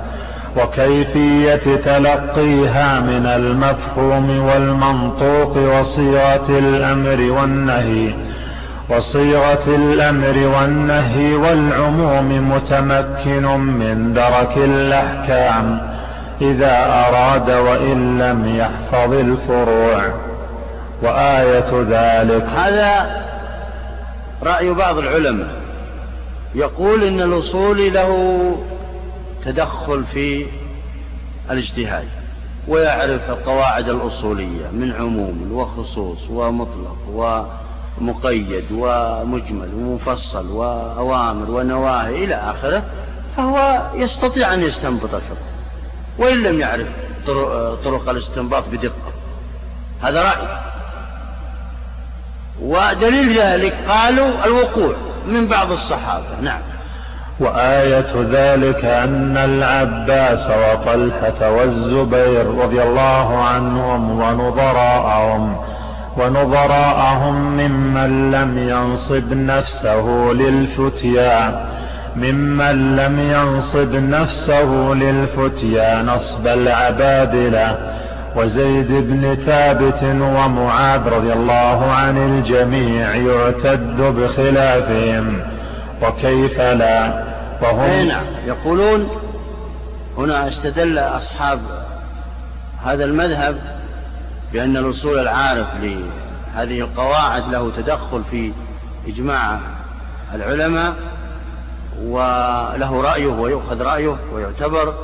[0.57, 8.14] وكيفية تلقيها من المفهوم والمنطوق وصيغة الأمر والنهي.
[8.90, 15.81] وصيغة الأمر والنهي والعموم متمكن من درك الأحكام
[16.40, 20.03] إذا أراد وإن لم يحفظ الفروع.
[21.03, 22.44] وآية ذلك.
[22.57, 23.22] هذا
[24.42, 25.48] رأي بعض العلماء.
[26.55, 28.53] يقول إن الأصول له
[29.44, 30.46] تدخل في
[31.51, 32.09] الاجتهاد
[32.68, 36.96] ويعرف القواعد الأصولية من عموم وخصوص ومطلق
[38.01, 42.83] ومقيد ومجمل ومفصل وأوامر ونواهي إلى آخره
[43.37, 45.49] فهو يستطيع أن يستنبط الحكم
[46.19, 46.89] وإن لم يعرف
[47.85, 49.13] طرق الاستنباط بدقة.
[50.03, 50.59] هذا رأي.
[52.63, 54.95] ودليل ذلك قالوا الوقوع
[55.27, 56.41] من بعض الصحابة.
[56.43, 56.61] نعم.
[57.41, 65.57] وآية ذلك أن العباس وطلحة والزبير رضي الله عنهم ونظراءهم
[66.18, 71.66] ونظراءهم ممن لم ينصب نفسه للفتيا
[72.16, 77.78] ممن لم ينصب نفسه للفتيا نصب العبادلة.
[78.37, 85.40] وزيد بن ثابت ومعاذ رضي الله عن الجميع يعتد بخلافهم.
[86.02, 87.24] وكيف لا؟
[87.62, 88.24] وهم نعم.
[88.46, 89.09] يقولون
[90.18, 91.61] هنا استدل أصحاب
[92.85, 93.57] هذا المذهب
[94.53, 98.53] بأن الأصول العارف لهذه القواعد له تدخل في
[99.07, 99.61] إجماع
[100.35, 100.95] العلماء
[102.03, 104.95] وله رأيه ويؤخذ رأيه ويعتبر.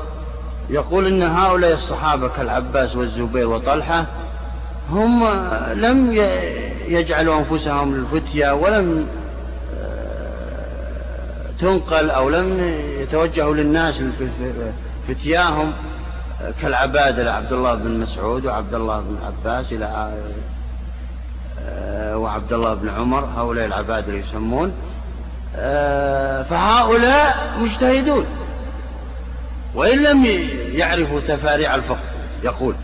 [0.71, 4.07] يقول إن هؤلاء الصحابة كالعباس والزبير وطلحة
[4.91, 5.25] هم
[5.73, 6.13] لم
[6.89, 9.07] يجعلوا أنفسهم للفتية ولم
[9.81, 13.95] آه، تنقل أو لم يتوجهوا للناس
[15.09, 15.73] فتياهم
[16.63, 20.15] كالعبادة عبد الله بن مسعود وعبد الله بن عباس إلى
[21.67, 24.73] آه، وعبد الله بن عمر هؤلاء العباد اللي يسمون.
[25.57, 28.27] آه، فهؤلاء مجتهدون
[29.75, 30.25] وإن لم
[30.73, 31.99] يعرفوا تفاريع الفقه
[32.45, 32.75] يقول.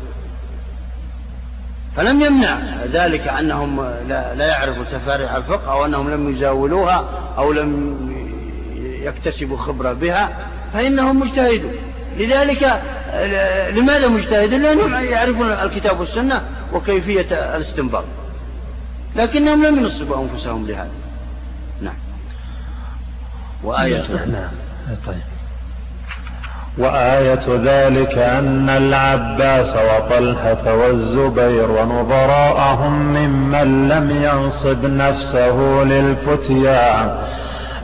[1.97, 2.59] فلم يمنع
[2.93, 7.05] ذلك أنهم لا يعرفوا تفاريع الفقه أو أنهم لم يزاولوها
[7.39, 7.97] أو لم
[9.03, 10.29] يكتسبوا خبرة بها
[10.73, 11.90] فإنهم مجتهدون.
[12.21, 12.83] لذلك
[13.77, 18.05] لماذا مجتهدون لأنهم يعرفون الكتاب والسنة وكيفية الاستنباط.
[19.17, 20.91] لكنهم لم ينصبوا أنفسهم لهذا.
[21.83, 21.95] نعم.
[23.65, 24.51] وآية نعم.
[25.07, 25.17] طيب.
[26.79, 37.19] وآية ذلك أن العباس وطلحة والزبير ونظراءهم ممن لم ينصب نفسه للفتيا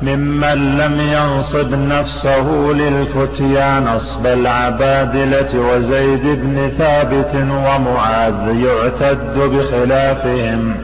[0.02, 10.76] ممن لم ينصب نفسه للفتيا نصب العبادلة وزيد بن ثابت ومعاذ يعتد بخلافهم.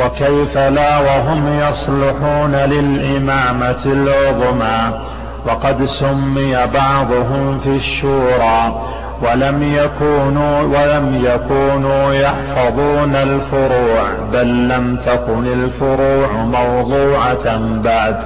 [0.00, 5.00] وكيف لا وهم يصلحون للإمامة العظمى؟
[5.46, 8.82] وقد سمي بعضهم في الشورى.
[9.22, 18.16] ولم يكونوا ولم يكونوا يحفظون الفروع بل لم تكن الفروع موضوعة بعد.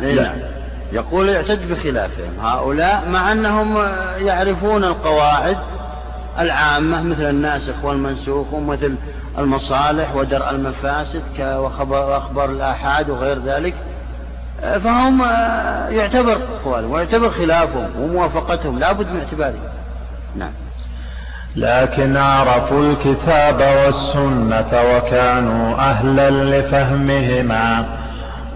[0.00, 0.32] لا.
[0.92, 2.30] يقول يعتد بخلافهم.
[2.42, 3.76] هؤلاء مع أنهم
[4.18, 5.56] يعرفون القواعد
[6.38, 8.94] العامة مثل الناسخ والمنسوخ ومثل
[9.38, 13.74] المصالح ودرء المفاسد وأخبار الآحاد وغير ذلك.
[14.62, 15.22] فهم
[15.90, 18.78] يعتبر أقوالهم ويعتبر خلافهم وموافقتهم.
[18.78, 19.79] لا بد من اعتباره
[20.36, 20.52] نعم.
[21.56, 27.86] لكن عرفوا الكتاب والسنة وكانوا أهلا لفهمهما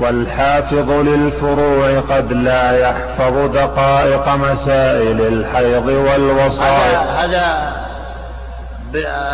[0.00, 7.24] والحافظ للفروع قد لا يحفظ دقائق مسائل الحيض والوصايا.
[7.24, 7.74] هذا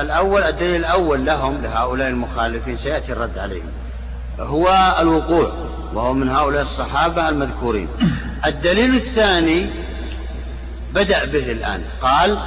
[0.00, 3.70] الأول الدليل الأول لهم لهؤلاء المخالفين سيأتي الرد عليهم.
[4.40, 5.53] هو الوقوع
[5.94, 7.88] وهو من هؤلاء الصحابة المذكورين.
[8.46, 9.66] الدليل الثاني
[10.94, 11.83] بدأ به الآن.
[12.03, 12.38] قال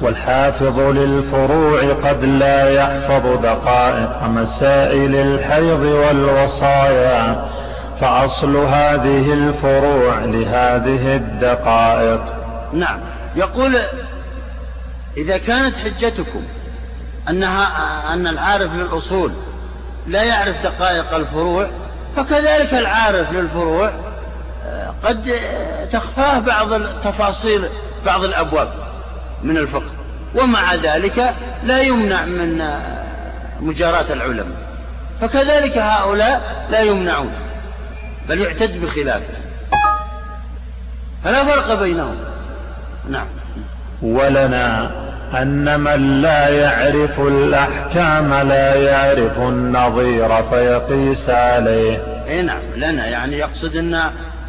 [0.00, 7.48] والحافظ للفروع قد لا يحفظ دقائق مسائل الحيض والوصايا
[8.00, 12.20] فأصل هذه الفروع لهذه الدقائق.
[12.72, 13.00] نعم.
[13.36, 13.76] يقول
[15.16, 16.42] إذا كانت حجتكم
[17.30, 17.66] أنها
[18.12, 19.32] أن العارف للأصول
[20.06, 21.68] لا يعرف دقائق الفروع
[22.16, 23.90] فكذلك العارف للفروع
[25.04, 25.32] قد
[25.92, 27.68] تخفاه بعض التفاصيل
[28.06, 28.68] بعض الأبواب
[29.42, 29.90] من الفقه.
[30.34, 32.62] ومع ذلك لا يمنع من
[33.60, 34.64] مجاراة العلماء.
[35.20, 37.32] فكذلك هؤلاء لا يمنعون
[38.28, 39.34] بل يعتد بخلافه
[41.24, 42.16] فلا فرق بينهم.
[43.08, 43.26] نعم.
[44.02, 44.90] ولنا
[45.42, 52.24] أن من لا يعرف الأحكام لا يعرف النظير فيقيس عليه.
[52.26, 54.00] اي نعم لنا يعني يقصد أن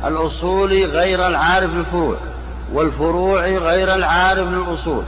[0.05, 2.17] الأصولي غير العارف للفروع
[2.74, 5.03] والفروع غير العارف للأصول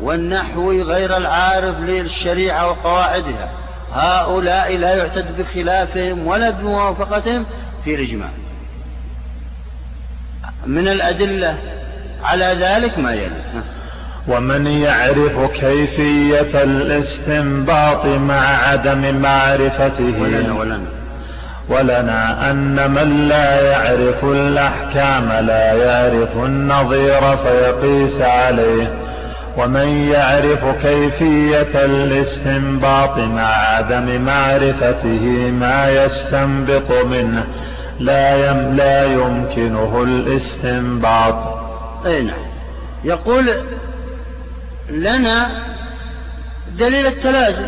[0.00, 3.50] والنحوي غير العارف للشريعة وقواعدها.
[3.92, 7.46] هؤلاء لا يعتد بخلافهم ولا بموافقتهم
[7.84, 8.28] في الإجماع.
[10.66, 11.58] من الأدلة
[12.24, 13.62] على ذلك ما يلي.
[14.28, 20.14] ومن يعرف كيفية الاستنباط مع عدم معرفته.
[20.20, 21.05] ولنا ولنا
[21.68, 29.06] ولنا أن من لا يعرف الأحكام لا يعرف النظير فيقيس عليه.
[29.56, 37.44] ومن يعرف كيفية الاستنباط مع عدم معرفته ما يستنبط منه
[38.00, 41.58] لا يم لا يمكنه الاستنباط.
[42.06, 42.46] أي نعم.
[43.04, 43.50] يقول
[44.90, 45.48] لنا
[46.78, 47.66] دليل التلازم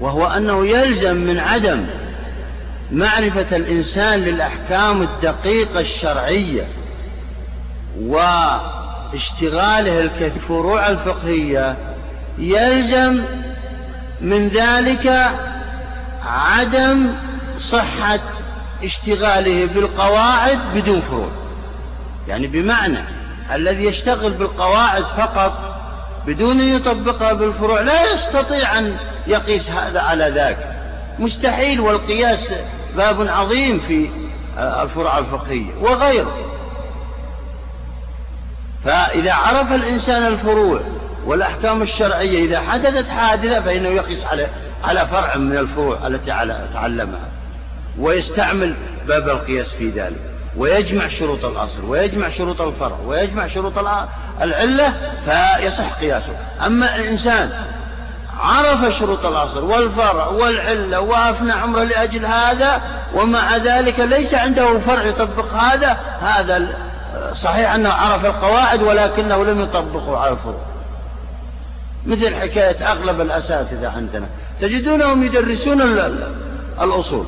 [0.00, 1.86] وهو أنه يلزم من عدم
[2.92, 6.68] معرفة الإنسان للأحكام الدقيقة الشرعية
[8.00, 11.76] واشتغاله الفروع الفقهية
[12.38, 13.24] يلزم
[14.20, 15.30] من ذلك
[16.26, 17.14] عدم
[17.58, 18.20] صحة
[18.84, 21.30] اشتغاله بالقواعد بدون فروع.
[22.28, 22.98] يعني بمعنى
[23.52, 25.76] الذي يشتغل بالقواعد فقط
[26.26, 30.56] بدون أن يطبقها بالفروع لا يستطيع أن يقيس هذا على ذاك.
[31.18, 32.48] مستحيل والقياس
[32.96, 34.08] باب عظيم في
[34.58, 36.36] الفروع الفقهية وغيره.
[38.84, 40.80] فإذا عرف الإنسان الفروع
[41.26, 44.46] والأحكام الشرعية إذا حدثت حادثة فإنه يقيس على
[44.84, 46.26] على فرع من الفروع التي
[46.74, 47.28] تعلمها
[47.98, 48.74] ويستعمل
[49.08, 50.20] باب القياس في ذلك
[50.56, 53.78] ويجمع شروط الأصل ويجمع شروط الفرع ويجمع شروط
[54.42, 56.36] العلة فيصح قياسه.
[56.66, 57.52] أما الإنسان
[58.40, 62.82] عرف شروط الأصل والفرع والعلة وأفنى عمره لأجل هذا
[63.14, 65.96] ومع ذلك ليس عنده فرع يطبق هذا.
[66.20, 66.68] هذا
[67.34, 70.60] صحيح أنه عرف القواعد ولكنه لم يطبقه على الفروع.
[72.06, 74.26] مثل حكاية أغلب الأساتذة عندنا.
[74.60, 75.82] تجدونهم يدرسون
[76.80, 77.26] الأصول.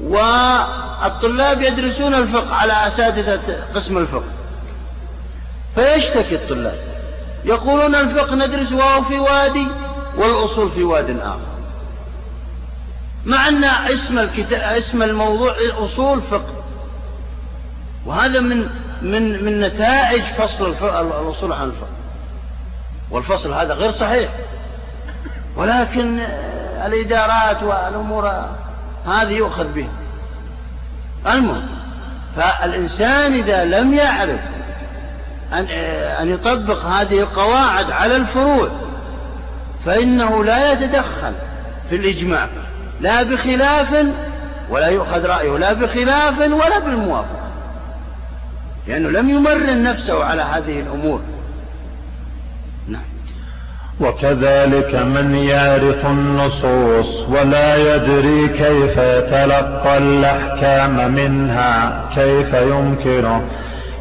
[0.00, 3.40] والطلاب يدرسون الفقه على أساتذة
[3.74, 4.24] قسم الفقه.
[5.74, 6.93] فيشتكي الطلاب.
[7.44, 9.66] يقولون الفقه ندرس وهو في وادي
[10.16, 11.38] والأصول في واد آخر.
[13.26, 16.54] مع أن اسم الكتاب اسم الموضوع أصول فقه.
[18.06, 18.68] وهذا من
[19.02, 21.88] من من نتائج فصل الأصول عن الفقه.
[23.10, 24.30] والفصل هذا غير صحيح.
[25.56, 26.20] ولكن
[26.86, 28.48] الإدارات والأمور
[29.06, 29.88] هذه يؤخذ به
[31.26, 31.68] المهم
[32.36, 34.40] فالإنسان إذا لم يعرف
[35.54, 35.64] أن,
[36.20, 38.68] أن يطبق هذه القواعد على الفروع
[39.84, 41.32] فإنه لا يتدخل
[41.90, 42.48] في الإجماع
[43.00, 44.06] لا بخلاف
[44.70, 47.50] ولا يؤخذ رأيه لا بخلاف ولا بالموافقة
[48.86, 51.20] لأنه لم يمرن نفسه على هذه الأمور.
[54.00, 63.42] وكذلك من يعرف النصوص ولا يدري كيف يتلقى الأحكام منها كيف يمكنه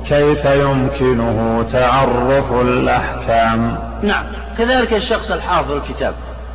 [0.07, 4.23] كيف يمكنه تعرف الأحكام؟ نعم
[4.57, 6.13] كذلك الشخص الحافظ الكتاب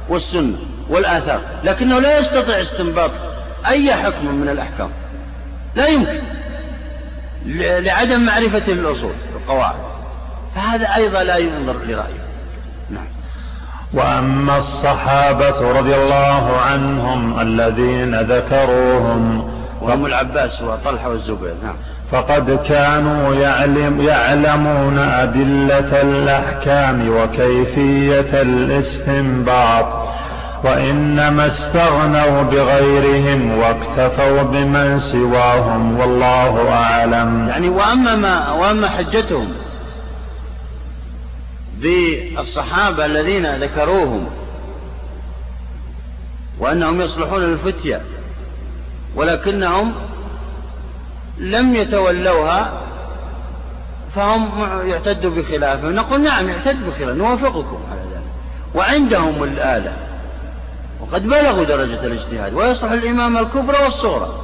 [0.09, 0.57] والسنة
[0.90, 3.11] والآثار لكنه لا يستطيع استنباط
[3.66, 4.90] أي حكم من الأحكام.
[5.74, 6.20] لا يمكن
[7.84, 9.74] لعدم معرفة الأصول القواعد
[10.55, 12.28] فهذا أيضا لا ينظر لرأيه.
[13.94, 19.51] وأما الصحابة رضي الله عنهم الذين ذكروهم
[19.83, 21.74] وهم العباس وطلحة والزبير نعم.
[22.12, 30.09] فقد كانوا يعلم يعلمون أدلة الأحكام وكيفية الاستنباط
[30.64, 37.49] وإنما استغنوا بغيرهم واكتفوا بمن سواهم والله أعلم.
[37.49, 39.49] يعني وأما ما وأما حجتهم
[41.81, 44.26] بالصحابة الذين ذكروهم
[46.59, 48.01] وأنهم يصلحون للفتية
[49.15, 49.95] ولكنهم
[51.39, 52.73] لم يتولوها
[54.15, 54.49] فهم
[54.89, 58.23] يعتد بخلافه نقول نعم يعتد بخلافه نوافقكم على ذلك.
[58.75, 59.93] وعندهم الآلة
[61.01, 64.35] وقد بلغوا درجة الاجتهاد ويصلح الإمامة الكبرى والصغرى.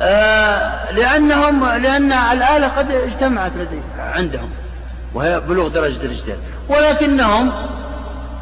[0.00, 4.50] آه لأنهم لأن الآلة قد اجتمعت لديهم عندهم
[5.14, 6.38] وهي بلوغ درجة الاجتهاد.
[6.68, 7.52] ولكنهم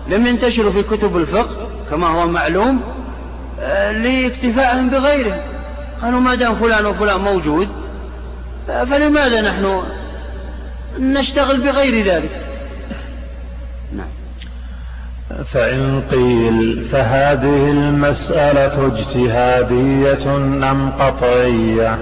[0.08, 2.93] لم ينتشروا في كتب الفقه كما هو معلوم
[3.92, 5.40] لإكتفائهم بغيره.
[6.02, 7.68] قالوا ما دام فلان وفلان موجود
[8.66, 9.82] فلماذا نحن
[10.98, 12.30] نشتغل بغير ذلك؟
[13.96, 14.06] نعم.
[15.52, 20.36] فإن قيل فهذه المسألة اجتهادية
[20.70, 21.98] أم قطعية؟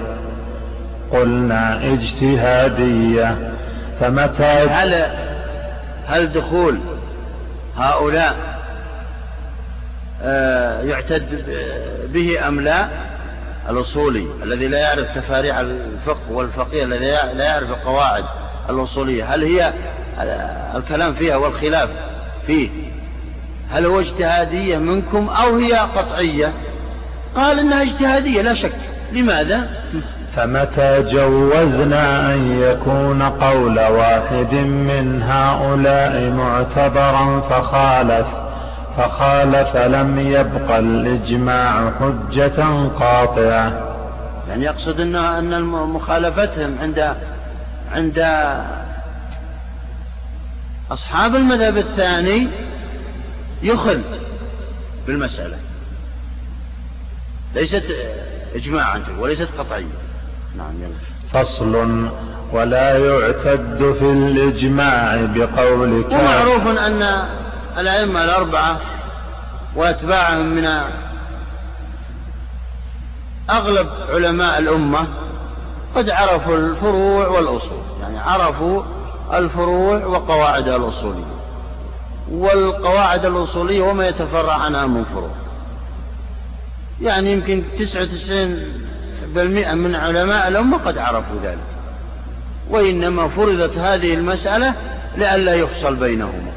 [1.11, 3.53] قلنا اجتهادية.
[3.99, 5.05] فمتى هل
[6.07, 6.79] هل دخول
[7.77, 8.52] هؤلاء
[10.83, 11.45] يعتد
[12.13, 12.87] به أم لا؟
[13.69, 17.05] الأصولي الذي لا يعرف تفاريع الفقه والفقيه الذي
[17.37, 18.23] لا يعرف القواعد
[18.69, 19.25] الأصولية.
[19.25, 19.73] هل هي
[20.75, 21.89] الكلام فيها والخلاف
[22.47, 22.69] فيه؟
[23.71, 26.53] هل هو اجتهادية منكم أو هي قطعية؟
[27.35, 28.75] قال إنها اجتهادية لا شك.
[29.11, 29.69] لماذا؟
[30.35, 38.27] فمتى جوزنا أن يكون قول واحد من هؤلاء معتبرا فخالف؟
[38.97, 43.95] فخالف لم يبق الإجماع حجة قاطعة.
[44.49, 47.15] يعني يقصد أنه أن مخالفتهم عند
[47.91, 48.19] عند
[50.91, 52.47] أصحاب المذهب الثاني
[53.61, 54.01] يخل
[55.07, 55.57] بالمسألة.
[57.55, 57.83] ليست
[58.55, 59.85] إجماعا وليست قطعية.
[60.57, 60.73] نعم
[61.33, 62.07] فصل
[62.51, 67.27] ولا يعتد في الإجماع بقول ومعروف أن
[67.77, 68.79] الأئمة الأربعة
[69.75, 70.81] وأتباعهم من
[73.49, 75.07] أغلب علماء الأمة
[75.95, 78.83] قد عرفوا الفروع والأصول يعني عرفوا
[79.33, 81.33] الفروع وقواعد الأصولية
[82.31, 85.29] والقواعد الأصولية وما يتفرع عنها من فروع
[87.01, 88.63] يعني يمكن تسعة وتسعين
[89.35, 91.57] بالمئة من علماء الأمة قد عرفوا ذلك
[92.69, 94.73] وإنما فرضت هذه المسألة
[95.17, 96.51] لئلا يفصل بينهما.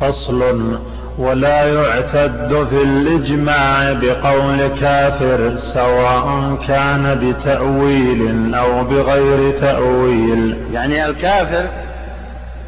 [0.00, 0.78] فصل
[1.18, 10.56] ولا يعتد في الإجماع بقول كافر سواء كان بتأويل أو بغير تأويل.
[10.72, 11.68] يعني الكافر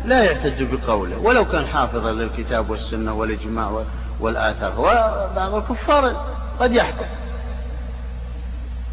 [0.04, 3.82] لا يعتد بقوله ولو كان حافظا للكتاب والسنة والإجماع
[4.20, 4.72] والآثار.
[4.78, 6.12] وبعض الكفار
[6.60, 7.06] قد يحكم.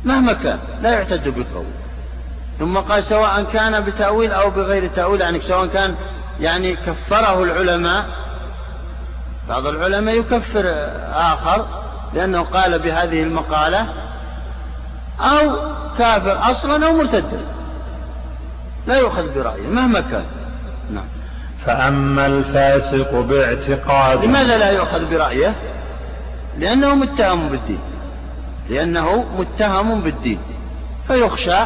[0.06, 1.74] مهما كان لا يعتد بقوله.
[2.60, 5.96] ثم قال سواء كان بتأويل أو بغير تأويل يعني سواء كان
[6.40, 8.06] يعني كفره العلماء.
[9.50, 10.64] بعض العلماء يكفر
[11.14, 11.66] آخر
[12.14, 13.88] لأنه قال بهذه المقالة
[15.20, 15.56] أو
[15.98, 17.46] كافر أصلا أو مرتدا.
[18.88, 20.26] لا يؤخذ برأيه مهما كان.
[20.94, 21.06] نعم.
[21.66, 25.56] فأما الفاسق باعتقاد لماذا لا يؤخذ برأيه؟
[26.60, 27.80] لأنه متهم بالدين.
[28.70, 30.40] لأنه متهم بالدين.
[31.08, 31.60] فيخشى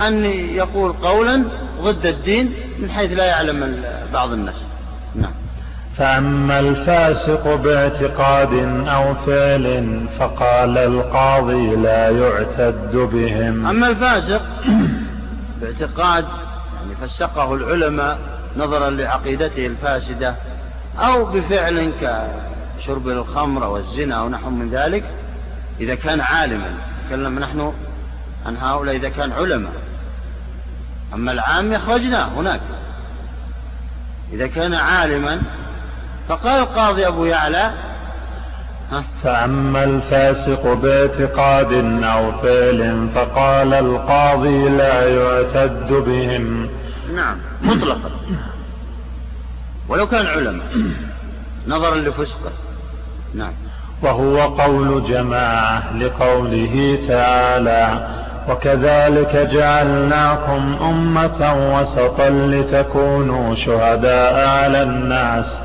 [0.00, 0.24] أن
[0.54, 1.44] يقول قولا
[1.82, 4.54] ضد الدين من حيث لا يعلم بعض الناس.
[5.14, 5.32] نعم.
[5.96, 8.52] فأما الفاسق باعتقاد
[8.88, 13.66] أو فعل فقال القاضي لا يعتد بهم.
[13.66, 14.42] أما الفاسق
[15.60, 16.24] باعتقاد
[16.74, 18.18] يعني فسقه العلماء
[18.56, 20.34] نظرا لعقيدته الفاسدة
[20.98, 25.04] أو بفعل كشرب الخمر والزنا أو نحو من ذلك
[25.80, 26.70] إذا كان عالما.
[27.08, 27.72] تكلم نحن
[28.46, 29.72] عن هؤلاء إذا كان علماء.
[31.14, 32.60] أما العام يخرجنا هناك.
[34.32, 35.42] إذا كان عالما
[36.28, 37.72] فقال القاضي أبو يعلى
[39.22, 41.72] فأما الفاسق باعتقاد
[42.04, 46.68] أو فعل فقال القاضي لا يعتد بهم.
[47.14, 48.10] نعم مطلقا.
[49.88, 50.66] ولو كان علماء
[51.68, 52.52] نظرا لفسقه.
[53.34, 53.52] نعم.
[54.02, 58.08] وهو قول جماعة لقوله تعالى
[58.48, 65.60] وكذلك جعلناكم أمة وسطا لتكونوا شهداء على الناس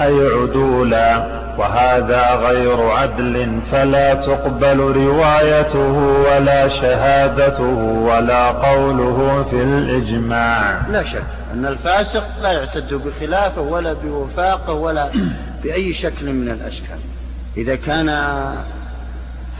[0.00, 7.74] أي عدولا وهذا غير عدل فلا تقبل روايته ولا شهادته
[8.08, 10.80] ولا قوله في الإجماع.
[10.90, 11.22] لا شك
[11.54, 15.08] أن الفاسق لا يعتد بخلافه ولا بوفاقه ولا
[15.62, 16.98] بأي شكل من الأشكال.
[17.56, 18.08] إذا كان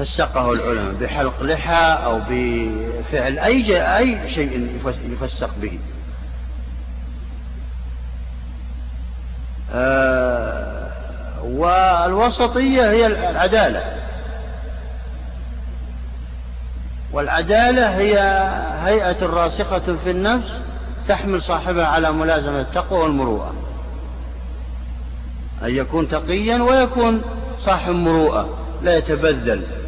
[0.01, 5.78] فسقه العلماء بحلق لحى أو بفعل أي أي شيء يفسق به.
[9.74, 10.88] آه
[11.44, 13.82] والوسطية هي العدالة.
[17.12, 18.18] والعدالة هي
[18.84, 20.61] هيئة راسخة في النفس
[21.09, 23.55] تحمل صاحبها على ملازمة التقوى والمروءة.
[25.62, 27.22] أن يكون تقيا ويكون
[27.59, 29.79] صاحب مروءة لا يتبذل.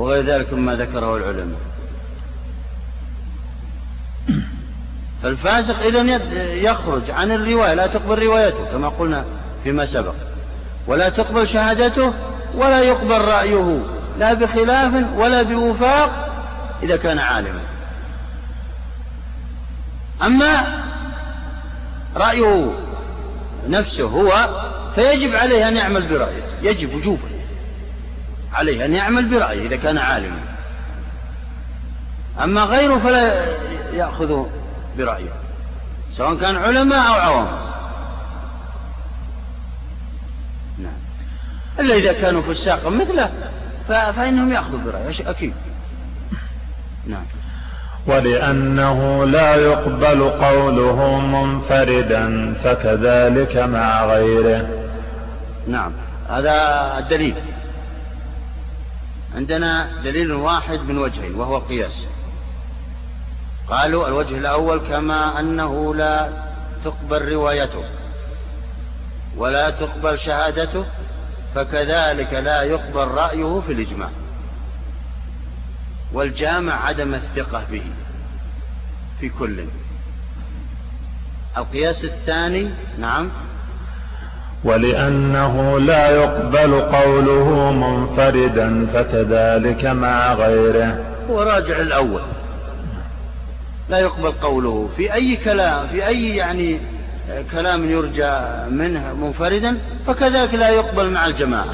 [0.00, 1.58] وغير ذلك مما ذكره العلماء.
[5.22, 6.00] فالفاسق إذا
[6.54, 9.24] يخرج عن الرواية لا تقبل روايته كما قلنا
[9.64, 10.14] فيما سبق.
[10.86, 12.14] ولا تقبل شهادته
[12.54, 13.78] ولا يقبل رأيه
[14.18, 16.28] لا بخلاف ولا بوفاق
[16.82, 17.60] إذا كان عالما.
[20.22, 20.82] أما
[22.16, 22.72] رأيه
[23.68, 24.48] نفسه هو
[24.94, 27.39] فيجب عليه أن يعمل برأيه يجب وجوبا.
[28.52, 30.40] عليه أن يعمل برأيه إذا كان عالما.
[32.42, 33.46] أما غيره فلا
[33.92, 34.44] يأخذ
[34.98, 35.32] برأيه
[36.12, 37.48] سواء كان علماء أو عوام.
[40.78, 40.98] نعم.
[41.80, 43.30] إلا إذا كانوا فساقا مثله
[43.88, 45.52] فإنهم يأخذوا برأيه أكيد.
[47.06, 47.24] نعم.
[48.06, 54.68] ولأنه لا يقبل قوله منفردا فكذلك مع غيره.
[55.68, 55.92] نعم.
[56.28, 56.54] هذا
[56.98, 57.34] الدليل.
[59.34, 62.06] عندنا دليل واحد من وجهين وهو القياس
[63.68, 66.32] قالوا الوجه الأول كما أنه لا
[66.84, 67.84] تقبل روايته
[69.36, 70.84] ولا تقبل شهادته
[71.54, 74.08] فكذلك لا يقبل رأيه في الإجماع.
[76.12, 77.84] والجامع عدم الثقة به
[79.20, 79.64] في كل.
[81.56, 83.30] القياس الثاني نعم
[84.64, 91.04] ولأنه لا يقبل قوله منفردا فكذلك مع غيره.
[91.30, 92.20] هو راجع الأول.
[93.88, 94.88] لا يقبل قوله.
[94.96, 96.78] في أي كلام في أي يعني
[97.52, 98.32] كلام يرجى
[98.70, 101.72] منه منفردا فكذلك لا يقبل مع الجماعة.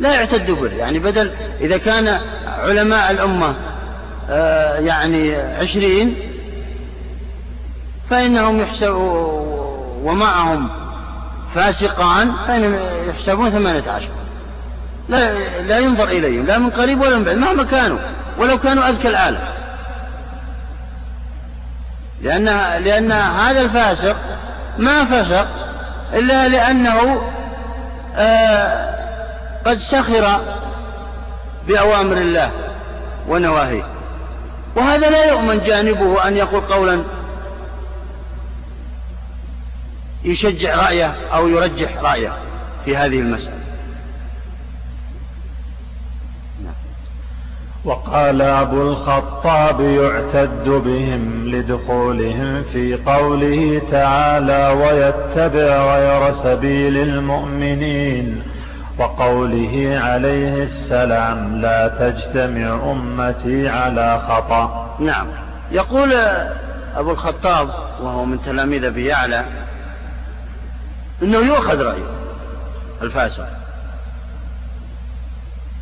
[0.00, 0.72] لا يعتد به.
[0.72, 1.30] يعني بدل
[1.60, 3.54] إذا كان علماء الأمة
[4.30, 6.14] آه، يعني عشرين
[8.10, 9.65] فإنهم يحسبوا
[10.06, 10.68] ومعهم
[11.54, 12.78] فاسقان فإنهم
[13.08, 14.08] يحسبون ثمانية عشر.
[15.08, 17.98] لا, لا ينظر إليهم لا من قريب ولا من بعيد مهما كانوا
[18.38, 19.38] ولو كانوا أذكى العالم
[22.22, 22.44] لأن
[22.84, 24.16] لأن هذا الفاسق
[24.78, 25.46] ما فسق
[26.14, 27.22] إلا لأنه
[28.16, 28.96] آه
[29.66, 30.40] قد سخر
[31.68, 32.50] بأوامر الله
[33.28, 33.82] ونواهيه.
[34.76, 37.02] وهذا لا يؤمن جانبه أن يقول قولا
[40.26, 42.32] يشجع رأيه أو يرجح رأيه
[42.84, 43.56] في هذه المسألة.
[47.86, 58.42] وقال أبو الخطاب يعتد بهم لدخولهم في قوله تعالى ويتبع غير سبيل المؤمنين
[58.98, 65.26] وقوله عليه السلام لا تجتمع أمتي على خطأ نعم.
[65.72, 66.12] يقول
[66.96, 67.68] أبو الخطاب
[68.02, 69.44] وهو من تلاميذ أبي يعلى
[71.22, 72.10] أنه يؤخذ رأيه
[73.02, 73.48] الفاسق.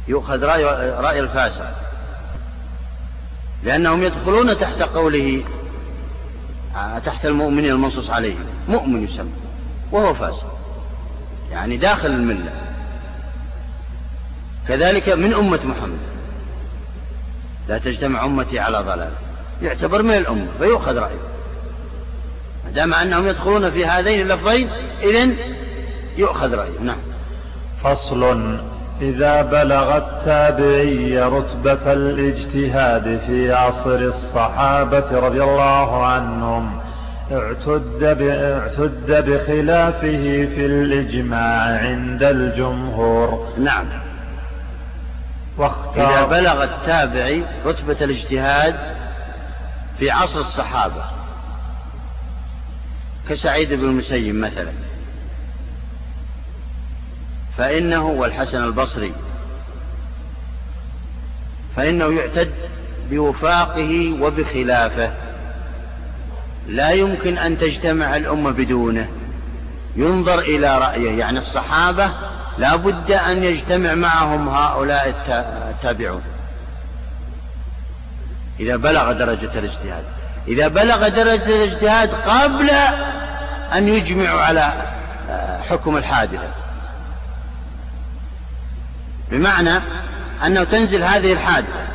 [0.09, 1.75] يؤخذ رأي, رأي الفاسق.
[3.63, 5.45] لأنهم يدخلون تحت قوله
[7.05, 9.33] تحت المؤمنين المنصوص عليهم مؤمن يسمى
[9.93, 10.59] وهو فاسق.
[11.51, 12.53] يعني داخل الملة.
[14.69, 15.99] كذلك من أمة محمد.
[17.69, 19.13] لا تجتمع أمتي على ضلال.
[19.63, 21.34] يعتبر من الأمة فيؤخذ رأيه.
[22.75, 24.69] دام أنهم يدخلون في هذين اللفظين
[25.03, 25.37] إذن
[26.17, 26.81] يؤخذ رأيه.
[26.81, 26.97] نعم.
[27.85, 28.59] فصل.
[29.01, 36.81] إذا بلغ التابعي رتبة الاجتهاد في عصر الصحابة رضي الله عنهم
[37.33, 43.49] اعتد, اعتد بخلافه في الإجماع عند الجمهور.
[43.59, 43.87] نعم.
[45.59, 46.11] واختار.
[46.11, 48.75] إذا بلغ التابعي رتبة الاجتهاد
[49.99, 51.14] في عصر الصحابة
[53.29, 54.73] كسعيد بن المسيب مثلا.
[57.59, 59.13] فإنه والحسن البصري.
[61.77, 62.53] فإنه يعتد
[63.11, 65.13] بوفاقه وبخلافه.
[66.69, 69.09] لا يمكن أن تجتمع الأمة بدونه.
[69.97, 71.19] ينظر إلى رأيه.
[71.19, 72.11] يعني الصحابة
[72.59, 75.15] لا بد أن يجتمع معهم هؤلاء
[75.71, 76.23] التابعون.
[78.61, 80.05] إذا بلغ درجة الاجتهاد.
[80.49, 82.71] إذا بلغ درجة الاجتهاد قبل
[83.75, 84.73] أن يجمعوا على
[85.31, 86.49] آه، حكم الحادثة.
[89.31, 89.81] بمعنى
[90.47, 91.87] أنه تنزل هذه الحادثة.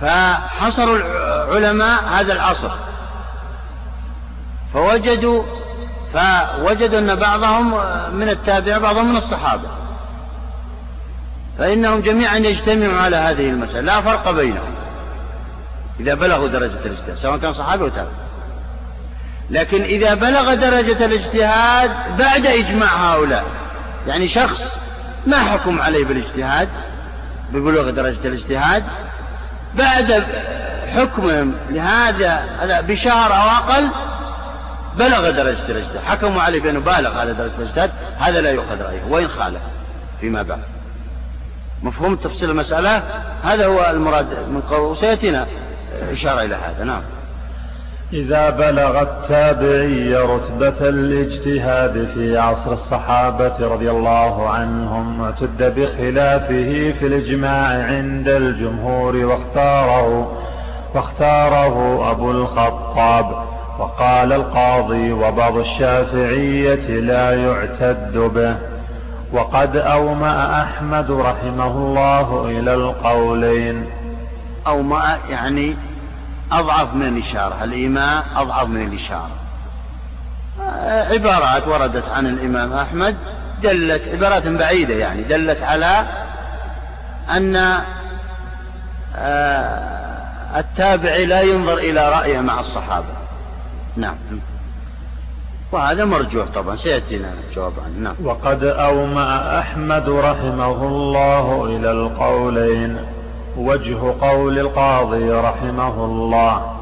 [0.00, 2.70] فحصروا العلماء هذا العصر.
[4.74, 5.42] فوجدوا
[6.12, 7.70] فوجدوا أن بعضهم
[8.16, 9.68] من التابع بعضهم من الصحابة.
[11.58, 13.80] فإنهم جميعا يجتمعوا على هذه المسألة.
[13.80, 14.87] لا فرق بينهم.
[16.00, 18.10] إذا بلغوا درجة الاجتهاد سواء كان صحابي أو تابع
[19.50, 23.44] لكن إذا بلغ درجة الاجتهاد بعد إجماع هؤلاء
[24.06, 24.76] يعني شخص
[25.26, 26.68] ما حكم عليه بالاجتهاد؟
[27.52, 28.84] ببلوغ درجة الاجتهاد؟
[29.74, 30.24] بعد
[30.94, 32.40] حكمهم لهذا
[32.80, 33.88] بشهر أو أقل
[34.98, 36.04] بلغ درجة الاجتهاد.
[36.04, 39.60] حكموا عليه بأنه بالغ على درجة الاجتهاد هذا لا يؤخذ رأيه وإن خالف
[40.20, 40.62] فيما بعد.
[41.82, 43.02] مفهوم تفصيل المسألة؟
[43.44, 45.46] هذا هو المراد من قول وسيأتينا.
[46.12, 47.02] إشارة إلى هذا نعم.
[48.12, 57.84] إذا بلغ التابعي رتبة الاجتهاد في عصر الصحابة رضي الله عنهم اعتد بخلافه في الإجماع
[57.84, 60.32] عند الجمهور واختاره
[60.94, 63.48] واختاره أبو الخطاب.
[63.78, 68.56] وقال القاضي وبعض الشافعية لا يعتد به
[69.32, 73.84] وقد أومأ أحمد رحمه الله إلى القولين.
[74.66, 75.76] أومأ يعني
[76.52, 77.64] أضعف من الإشارة.
[77.64, 79.30] الإيماء أضعف من الإشارة.
[81.12, 83.16] عبارات وردت عن الإمام أحمد
[83.62, 86.06] دلت عبارات بعيدة يعني دلت على
[87.30, 87.56] أن
[89.16, 93.06] آه، التابع لا ينظر إلى رأيه مع الصحابة.
[93.96, 94.16] نعم.
[95.72, 98.14] وهذا مرجوح طبعا سيأتينا الجواب عنه نعم.
[98.24, 102.98] وقد أومأ أحمد رحمه الله إلى القولين.
[103.58, 106.74] وجه قول القاضي رحمه الله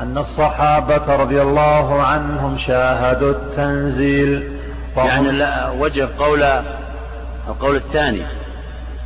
[0.00, 4.52] أن الصحابة رضي الله عنهم شاهدوا التنزيل.
[4.96, 6.42] يعني لا وجه قول
[7.48, 8.22] القول الثاني.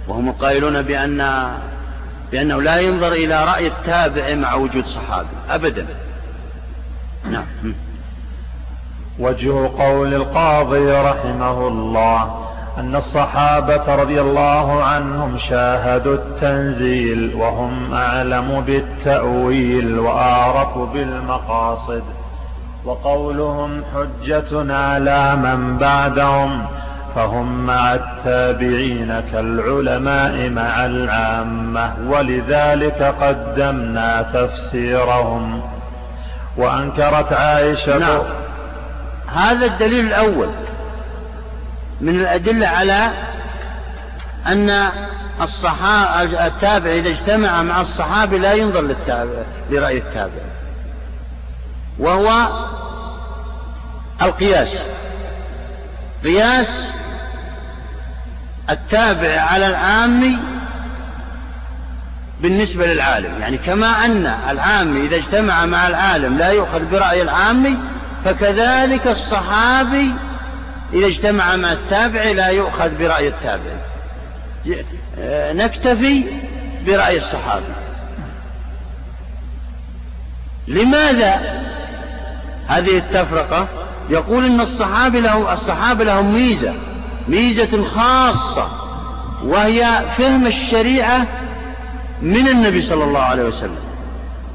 [0.09, 1.49] وهم القائلون بأن
[2.33, 5.87] بأنه لا ينظر إلى رأي التابع مع وجود صحابي أبدا.
[7.31, 7.45] نعم.
[9.19, 19.99] وجه قول القاضي رحمه الله أن الصحابة رضي الله عنهم شاهدوا التنزيل وهم أعلم بالتأويل
[19.99, 22.03] وأعرف بالمقاصد
[22.85, 26.67] وقولهم حجة على من بعدهم
[27.15, 35.63] فهم مع التابعين كالعلماء مع العامة ولذلك قدمنا تفسيرهم
[36.57, 38.23] وأنكرت عائشة نعم.
[39.35, 40.49] هذا الدليل الأول.
[42.03, 43.11] من الأدلة على
[44.47, 44.71] أن
[46.47, 50.43] التابع إذا اجتمع مع الصحابي لا ينظر للتابع لرأي التابع.
[51.99, 52.49] وهو
[54.23, 54.69] القياس.
[56.25, 56.89] قياس
[58.71, 60.39] التابع على العامي
[62.41, 63.41] بالنسبة للعالم.
[63.41, 67.79] يعني كما أن العامي إذا اجتمع مع العالم لا يؤخذ برأي العامي
[68.25, 70.15] فكذلك الصحابي
[70.93, 73.73] إذا اجتمع مع التابع لا يؤخذ برأي التابع.
[75.53, 76.27] نكتفي
[76.87, 77.65] برأي الصحابي.
[80.69, 81.63] لماذا
[82.67, 83.69] هذه التفرقة؟
[84.11, 86.75] يقول إن الصحابي له الصحابة لهم ميزة
[87.29, 88.69] ميزة خاصة
[89.45, 91.27] وهي فهم الشريعة
[92.23, 93.79] من النبي صلى الله عليه وسلم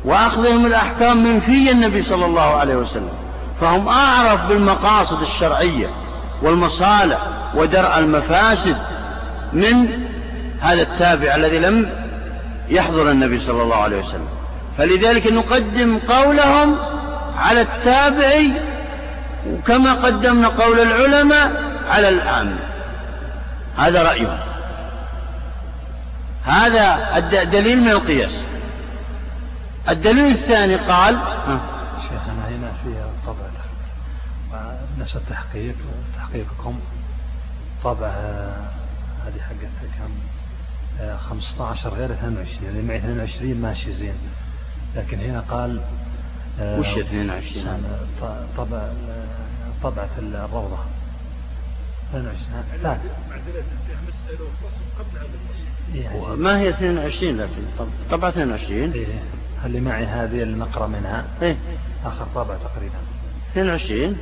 [0.05, 3.09] وأخذهم الأحكام من في النبي صلى الله عليه وسلم
[3.61, 5.89] فهم أعرف بالمقاصد الشرعية.
[6.41, 7.19] والمصالح
[7.55, 8.77] ودرء المفاسد
[9.53, 10.07] من
[10.61, 11.89] هذا التابع الذي لم
[12.69, 14.27] يحضر النبي صلى الله عليه وسلم.
[14.77, 16.75] فلذلك نقدم قولهم
[17.37, 18.33] على التابع
[19.49, 21.51] وكما قدمنا قول العلماء
[21.89, 22.55] على العام.
[23.77, 24.39] هذا رأيهم.
[26.43, 28.31] هذا دليل من القياس.
[29.89, 31.19] الدليل الثاني قال
[32.01, 32.93] شيخنا هنا في
[33.27, 33.35] طبع
[34.99, 35.75] نفس التحقيق.
[36.27, 36.79] تحقيقكم
[37.83, 38.07] طبع
[39.25, 40.11] هذه حقت كم
[41.17, 44.13] 15 غير 22 اللي معي 22 ماشي زين.
[44.95, 45.81] لكن هنا قال
[46.61, 47.83] وش 22
[48.57, 48.89] طبع
[49.83, 50.77] طبعة الروضة.
[52.09, 52.63] 22
[55.95, 57.51] إيه، ما هي 22 لكن
[58.11, 59.05] طبعة 22 إيه
[59.65, 61.25] اللي معي هذه اللي نقرأ منها.
[61.41, 61.57] إيه.
[62.05, 62.95] آخر طابع تقريبا.
[63.51, 64.17] 22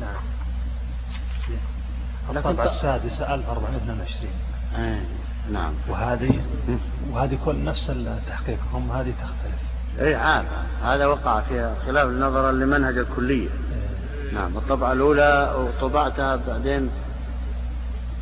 [0.00, 0.36] نعم.
[2.36, 4.30] الطبعة السادسة 1422
[4.78, 5.00] إيه
[5.52, 5.72] نعم.
[5.88, 6.40] وهذه
[7.10, 9.60] وهذه كل نفس التحقيق هم هذه تختلف.
[10.00, 10.48] اي عارف.
[10.82, 13.48] هذا وقع فيها خلاف نظرا لمنهج الكلية.
[13.48, 14.32] إيه.
[14.32, 14.56] نعم.
[14.56, 16.90] الطبعة الأولى وطبعتها بعدين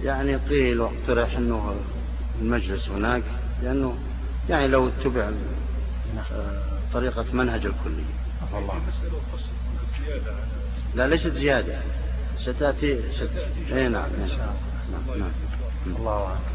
[0.03, 1.75] يعني قيل واقترح إنه
[2.41, 3.23] المجلس هناك
[3.63, 3.95] لأنه
[4.49, 5.31] يعني لو اتبع
[6.15, 6.25] نعم.
[6.93, 8.15] طريقة منهج الكلية.
[8.59, 8.75] الله.
[10.95, 11.75] لا ليست زيادة
[12.39, 13.31] ستأتي ست...
[13.73, 14.29] اي نعم نعم.
[14.93, 15.19] نعم.
[15.19, 15.97] نعم.
[15.97, 16.55] الله أكبر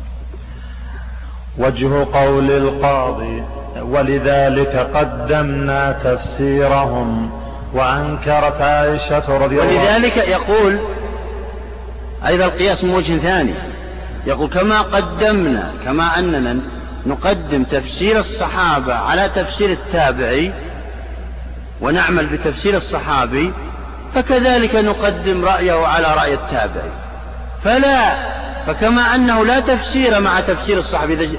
[1.58, 3.44] وجه قول القاضي
[3.82, 7.32] ولذلك قدمنا تفسيرهم
[7.74, 10.80] وأنكرت عائشة رضي الله ولذلك يقول
[12.28, 13.54] أيضا القياس من وجه ثاني
[14.28, 16.60] يقول كما قدمنا كما أننا
[17.06, 20.54] نقدم تفسير الصحابة على تفسير التابعي
[21.82, 23.54] ونعمل بتفسير الصحابي
[24.16, 26.92] فكذلك نقدم رأيه على رأي التابعي
[27.64, 28.16] فلا
[28.68, 31.14] فكما أنه لا تفسير مع تفسير الصحابي.
[31.14, 31.38] إذا,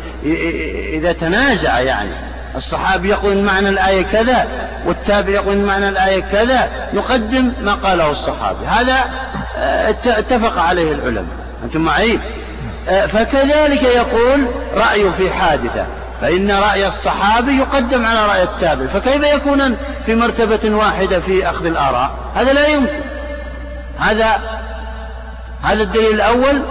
[0.99, 2.11] إذا تنازع يعني.
[2.57, 4.47] الصحابي يقول إن معنى الآية كذا
[4.87, 8.67] والتابع يقول إن معنى الآية كذا نقدم ما قاله الصحابي.
[8.67, 9.05] هذا
[9.57, 11.37] آه، اتفق عليه العلماء.
[11.65, 12.21] أنتم معي؟
[12.89, 15.87] آه، فكذلك يقول رأيه في حادثة.
[16.21, 22.11] فإن رأي الصحابي يقدم على رأي التابع فكيف يكون في مرتبة واحدة في أخذ الآراء؟
[22.35, 23.01] هذا لا يمكن.
[23.99, 24.37] هذا
[25.63, 26.63] هذا الدليل الأول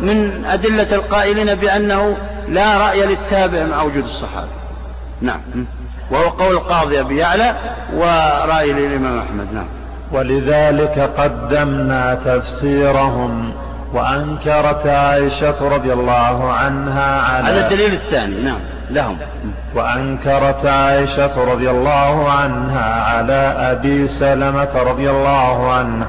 [0.00, 2.16] من أدلة القائلين بأنه
[2.48, 4.48] لا رأي للتابع مع وجود الصحابة
[5.20, 5.40] نعم.
[6.10, 7.56] وهو قول القاضي أبي يعلى
[7.94, 9.52] ورأي الإمام أحمد.
[9.52, 9.66] نعم.
[10.12, 13.52] ولذلك قدمنا تفسيرهم
[13.94, 18.42] وأنكرت عائشة رضي الله عنها على هذا الدليل الثاني.
[18.42, 18.60] نعم.
[18.90, 19.18] لهم.
[19.74, 26.06] وأنكرت عائشة رضي الله عنها على أبي سلمة رضي الله عنه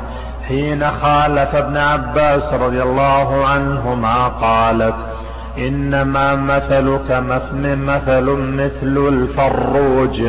[0.47, 4.95] حين خالف ابن عباس رضي الله عنهما قالت
[5.57, 10.21] إنما مثلك مثل مثل مثل الفروج.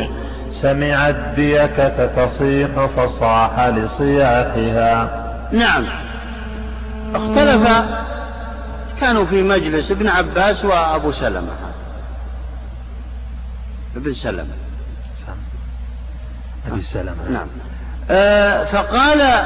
[0.51, 5.09] سمعت ديكة تصيح فصاح لصياحها.
[5.51, 5.83] نعم.
[7.15, 7.69] اختلف
[9.01, 11.68] كانوا في مجلس ابن عباس وأبو سلمة.
[13.95, 14.53] ابن سلمة.
[16.71, 17.29] أبي سلمة.
[17.29, 17.47] نعم.
[18.11, 19.45] آه فقال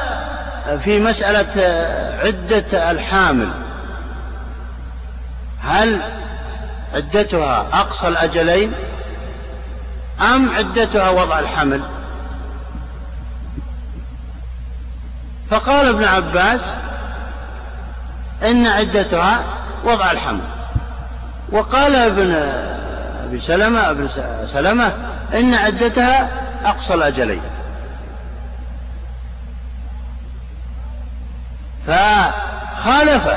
[0.79, 1.61] في مسألة
[2.23, 3.49] عدة الحامل.
[5.63, 6.01] هل
[6.93, 8.73] عدتها أقصى الأجلين
[10.21, 11.81] أم عدتها وضع الحمل؟
[15.49, 16.61] فقال ابن عباس
[18.43, 19.43] إن عدتها
[19.85, 20.41] وضع الحمل.
[21.51, 22.33] وقال ابن
[23.23, 24.09] أبي سلمة ابن
[24.45, 24.93] سلمة
[25.33, 26.29] إن عدتها
[26.65, 27.41] أقصى الأجلين.
[31.87, 33.29] فخالف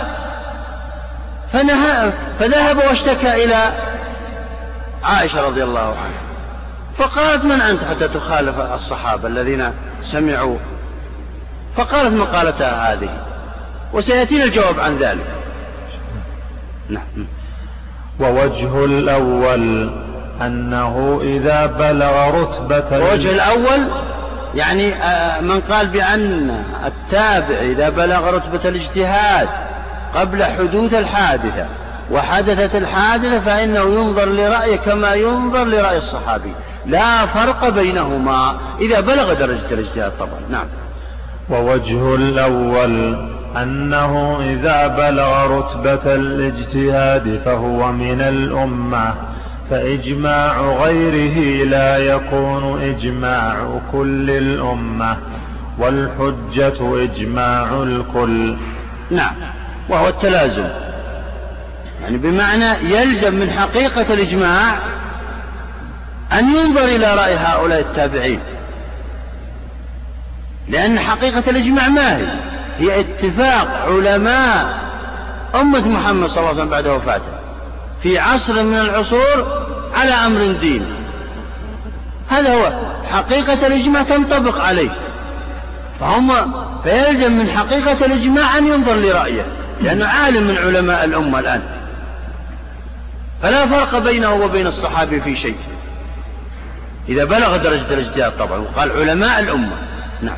[1.52, 3.72] فنهى فذهب واشتكى إلى
[5.04, 6.26] عائشة رضي الله عنها.
[6.98, 9.72] فقالت من أنت حتى تخالف الصحابة الذين
[10.02, 10.58] سمعوا؟
[11.76, 13.08] فقالت مقالتها هذه
[13.92, 15.26] وسيأتينا الجواب عن ذلك.
[16.88, 17.26] نعم.
[18.20, 19.90] ووجه الأول
[20.42, 23.88] أنه إذا بلغ رتبة الوجه الأول
[24.54, 29.48] يعني آه، من قال بأن التابع إذا بلغ رتبة الاجتهاد
[30.14, 31.66] قبل حدوث الحادثة
[32.10, 36.52] وحدثت الحادثة فإنه ينظر لرأيه كما ينظر لرأي الصحابي.
[36.86, 40.40] لا فرق بينهما إذا بلغ درجة الاجتهاد طبعا.
[40.50, 40.66] نعم.
[41.50, 43.16] ووجه الأول
[43.62, 49.14] أنه إذا بلغ رتبة الاجتهاد فهو من الأمة
[49.70, 55.16] فإجماع غيره لا يكون إجماع كل الأمة
[55.78, 58.56] والحجة إجماع الكل.
[59.10, 59.34] نعم
[59.88, 60.68] وهو التلازم.
[62.02, 64.78] يعني بمعنى يلزم من حقيقة الإجماع
[66.32, 68.40] أن ينظر إلى رأي هؤلاء التابعين
[70.68, 72.26] لأن حقيقة الإجماع ما هي؟
[72.78, 74.78] هي اتفاق علماء
[75.54, 77.36] أمة محمد صلى الله عليه وسلم بعد وفاته.
[78.02, 80.86] في عصر من العصور على أمر ديني
[82.28, 82.72] هذا هو.
[83.12, 84.90] حقيقة الإجماع تنطبق عليه.
[86.00, 86.52] فهم
[86.84, 89.46] فيلزم من حقيقة الإجماع أن ينظر لرأيه
[89.82, 91.62] لأنه عالم من علماء الأمة الآن.
[93.42, 95.56] فلا فرق بينه وبين الصحابي في شيء.
[97.08, 99.76] إذا بلغ درجة الإجتهاد طبعا وقال علماء الأمة.
[100.22, 100.36] نعم.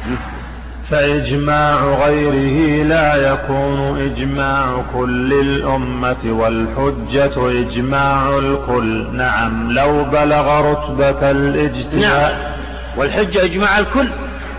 [0.91, 9.07] فإجماع غيره لا يكون إجماع كل الأمة والحجة إجماع الكل.
[9.13, 12.39] نعم لو بلغ رتبة الاجتهاد نعم
[12.97, 14.09] والحجة إجماع الكل.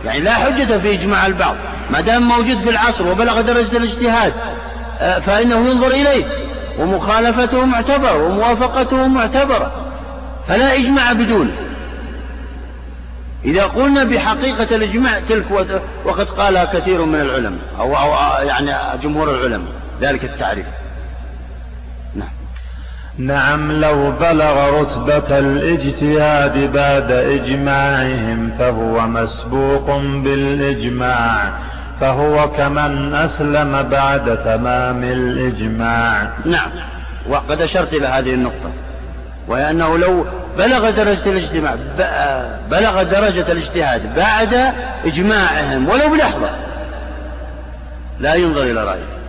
[0.05, 1.55] يعني لا حجة في إجماع البعض.
[1.91, 4.33] ما دام موجود في العصر وبلغ درجة الاجتهاد
[4.99, 6.25] آه، فإنه ينظر إليه.
[6.79, 9.71] ومخالفته معتبرة وموافقته معتبرة
[10.47, 11.51] فلا إجماع بدونه
[13.45, 15.45] إذا قلنا بحقيقة الإجماع تلك
[16.05, 19.71] وقد قالها كثير من العلماء أو, أو يعني جمهور العلماء
[20.01, 20.65] ذلك التعريف.
[22.15, 22.29] نعم.
[23.17, 31.51] نعم لو بلغ رتبة الاجتهاد بعد إجماعهم فهو مسبوق بالإجماع
[32.01, 36.29] فهو كمن أسلم بعد تمام الإجماع.
[36.45, 36.69] نعم.
[37.29, 38.71] وقد أشرت إلى هذه النقطة
[39.47, 40.25] وهي أنه لو
[40.57, 41.75] بلغ درجة الاجتماع
[42.71, 44.73] بلغ درجة الاجتهاد بعد
[45.05, 46.49] إجماعهم ولو بلحظة.
[48.19, 49.19] لا ينظر إلى رأيه.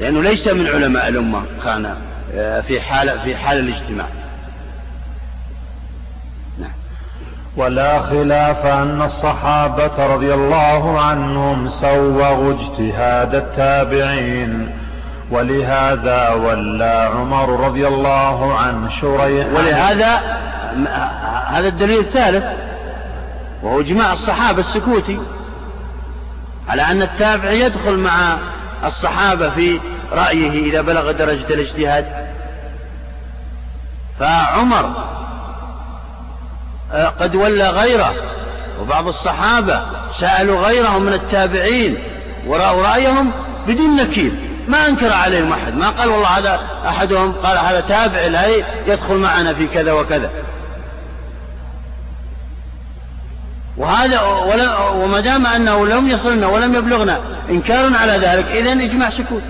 [0.00, 1.94] لأنه ليس من علماء الأمة كان
[2.34, 4.06] آه، في حال في حال الاجتماع.
[6.58, 6.72] نعم.
[7.56, 14.83] ولا خلاف أن الصحابة رضي الله عنهم سوغوا اجتهاد التابعين.
[15.30, 20.20] ولهذا ولى عمر رضي الله عنه شريح ولهذا
[21.46, 22.44] هذا الدليل الثالث
[23.62, 25.18] وهو إجماع الصحابة السكوتي
[26.68, 28.36] على أن التابع يدخل مع
[28.84, 29.80] الصحابة في
[30.12, 32.06] رأيه إذا بلغ درجة الاجتهاد.
[34.18, 34.90] فعمر
[36.92, 38.14] آه، قد ولى غيره
[38.80, 39.82] وبعض الصحابة
[40.18, 41.98] سألوا غيرهم من التابعين
[42.46, 43.32] ورأوا رأيهم
[43.66, 44.32] بدون نكير.
[44.68, 45.74] ما أنكر عليهم أحد.
[45.74, 50.30] ما قال والله هذا أحدهم قال هذا تابع الهي يدخل معنا في كذا وكذا.
[53.76, 54.20] وهذا
[54.90, 59.42] وما دام أنه لم يصلنا ولم يبلغنا إنكار على ذلك إذا إجماع سكوت.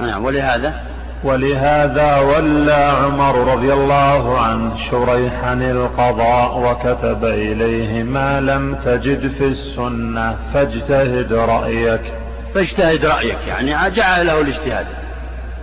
[0.00, 0.82] نعم ولهذا؟
[1.24, 10.36] ولهذا ولى عمر رضي الله عنه شريحا القضاء وكتب إليه ما لم تجد في السنة
[10.54, 12.12] فاجتهد رأيك.
[12.56, 14.86] فاجتهد رأيك يعني جعل له الاجتهاد.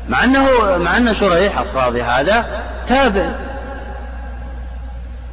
[0.09, 2.45] مع أنه مع أن شريح القاضي هذا
[2.87, 3.31] تابع.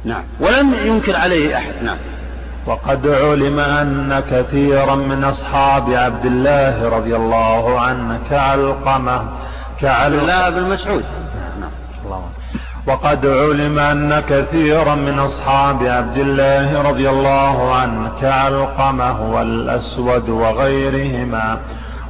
[0.05, 0.23] نعم.
[0.39, 1.73] ولم ينكر عليه أحد.
[1.83, 1.97] نعم.
[2.65, 9.23] وقد علم أن كثيرا من أصحاب عبد الله رضي الله عنه كعلقمة
[9.81, 10.21] كعلقمة.
[10.21, 11.03] الله بن مسعود.
[11.59, 11.71] نعم.
[12.87, 21.59] وقد علم أن كثيرا من أصحاب عبد الله رضي الله عنه كعلقمة والأسود وغيرهما.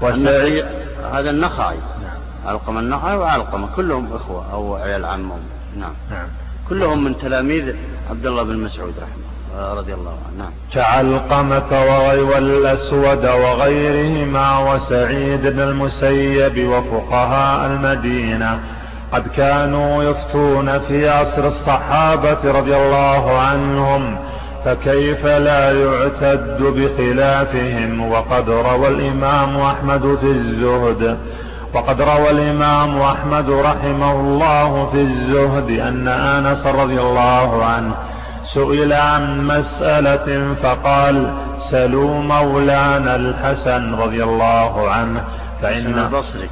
[0.01, 0.65] وسعيد
[1.13, 2.47] هذا النخعي نعم.
[2.47, 3.67] علقمة النخعي وعلقمة.
[3.75, 5.39] كلهم إخوة أو عيال عمهم.
[5.77, 5.93] نعم.
[6.11, 6.27] نعم.
[6.69, 7.73] كلهم من تلاميذ
[8.09, 10.43] عبد الله بن مسعود رحمه رضي الله عنه.
[10.43, 10.51] نعم.
[10.73, 11.85] كعلقمة
[12.21, 18.59] والأسود وغيرهما وسعيد بن المسيب وفقهاء المدينة.
[19.11, 24.17] قد كانوا يفتون في عصر الصحابة رضي الله عنهم
[24.65, 31.17] فكيف لا يعتد بخلافهم؟ وقد روى الإمام أحمد في الزهد
[31.73, 37.93] وقد روى الإمام أحمد رحمه الله في الزهد أن أنس رضي الله عنه
[38.43, 45.23] سئل عن مسألة فقال سلوا مولانا الحسن رضي الله عنه
[45.61, 46.49] فإن البصري.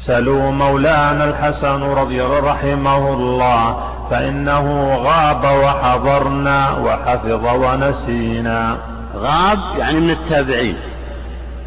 [0.00, 8.76] سلوا مولانا الحسن رضي رحمه الله فإنه غاب وحضرنا وحفظ ونسينا.
[9.16, 10.76] غاب يعني من التابعين.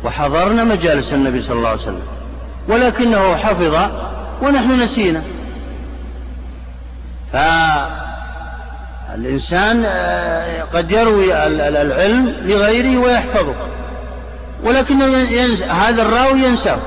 [0.04, 2.02] وحضرنا مجالس النبي صلى الله عليه وسلم.
[2.68, 3.76] ولكنه حفظ
[4.42, 5.22] ونحن نسينا.
[9.10, 13.56] فالإنسان آه، قد يروي العلم لغيره ويحفظه.
[15.32, 16.78] ينسى هذا الراوي ينساه.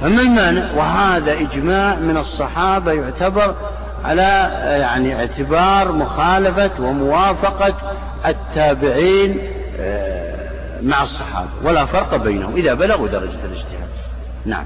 [0.00, 3.54] فما المانع؟ وهذا إجماع من الصحابة يعتبر
[4.04, 7.74] على يعني اعتبار مخالفة وموافقة
[8.26, 9.38] التابعين
[9.80, 13.88] آه، مع الصحابة ولا فرق بينهم إذا بلغوا درجة الاجتهاد.
[14.46, 14.64] نعم.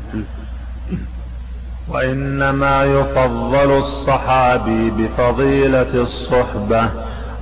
[1.89, 6.91] وإنما يفضل الصحابي بفضيلة الصحبة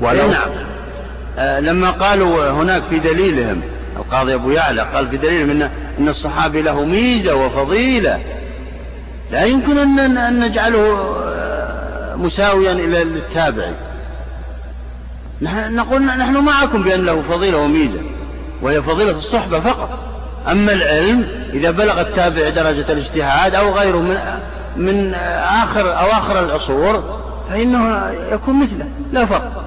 [0.01, 0.51] ولو نعم.
[1.39, 3.63] آه لما قالوا هناك في دليلهم
[3.97, 8.21] القاضي أبو يعلى قال في دليلهم إن, إن الصحابي له ميزة وفضيلة.
[9.31, 13.75] لا يمكن أن, أن نجعله آه، مساويا إلى التابعي.
[15.43, 18.01] نقول نحن معكم بأن له فضيلة وميزة.
[18.63, 19.99] وهي فضيلة الصحبة فقط.
[20.51, 24.19] أما العلم إذا بلغ التابع درجة الاجتهاد أو غيره من
[24.77, 25.15] من
[25.63, 27.21] آخر أواخر العصور
[27.51, 28.89] فإنه يكون مثله.
[29.13, 29.66] لا فرق.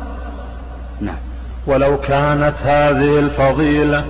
[1.68, 4.04] ولو كانت هذه الفضيلة.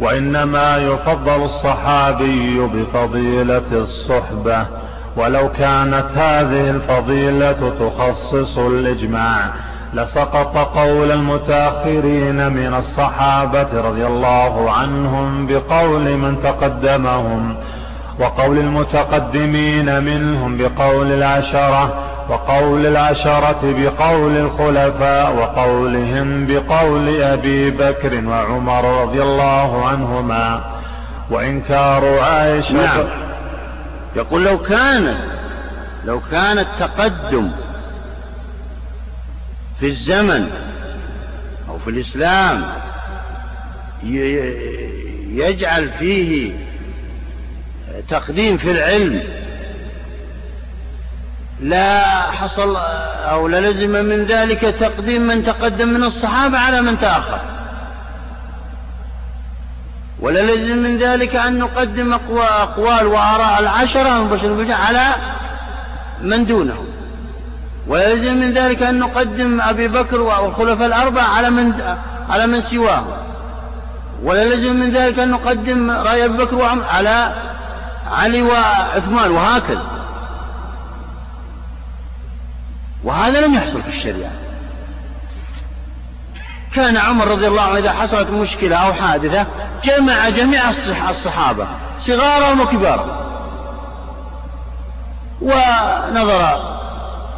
[0.00, 4.66] وإنما يفضل الصحابي بفضيلة الصحبة
[5.16, 9.50] ولو كانت هذه الفضيلة تخصص الإجماع
[9.94, 17.56] لسقط قول المتأخرين من الصحابة رضي الله عنهم بقول من تقدمهم
[18.20, 21.94] وقول المتقدمين منهم بقول العشرة
[22.28, 30.76] وقول العشرة بقول الخلفاء وقولهم بقول أبي بكر وعمر رضي الله عنهما.
[31.30, 33.06] وإنكار عائشة نعم.
[34.16, 35.16] يقول لو كان
[36.04, 37.50] لو كان التقدم
[39.80, 40.50] في الزمن
[41.68, 42.64] أو في الإسلام
[45.32, 46.52] يجعل فيه
[48.08, 49.22] تقديم في العلم
[51.60, 52.76] لا حصل
[53.30, 57.40] أو للزم من ذلك تقديم من تقدم من الصحابة على من تأخر.
[60.20, 64.38] وللزم من ذلك أن نقدم أقوال وآراء العشرة
[64.70, 65.14] على
[66.22, 66.86] من دونهم.
[67.88, 71.72] ويلزم من ذلك أن نقدم أبي بكر والخلفاء الأربعة على من
[72.30, 73.04] على من سواه
[74.24, 77.34] ويلزم من ذلك أن نقدم رأي أبي بكر وعمر على
[78.12, 79.95] علي وعثمان وهكذا.
[83.06, 84.30] وهذا لم يحصل في الشريعة.
[86.74, 89.46] كان عمر رضي الله عنه إذا حصلت مشكلة أو حادثة
[89.84, 90.70] جمع جميع
[91.10, 91.66] الصحابة
[92.00, 93.16] صغارهم وكبارهم.
[95.40, 96.76] ونظر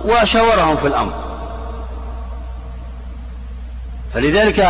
[0.04, 1.14] وشاورهم في الأمر.
[4.14, 4.60] فلذلك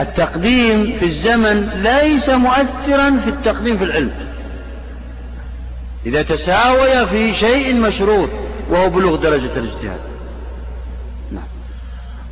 [0.00, 4.12] التقديم في الزمن ليس مؤثرا في التقديم في العلم.
[6.06, 8.30] إذا تساوي في شيء مشروط
[8.70, 10.15] وهو بلوغ درجة الاجتهاد.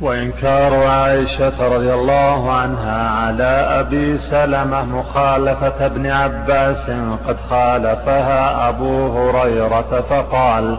[0.01, 3.43] وإنكار عائشة رضي الله عنها على
[3.79, 6.89] أبي سلمة مخالفة ابن عباس
[7.27, 10.77] قد خالفها أبو هريرة فقال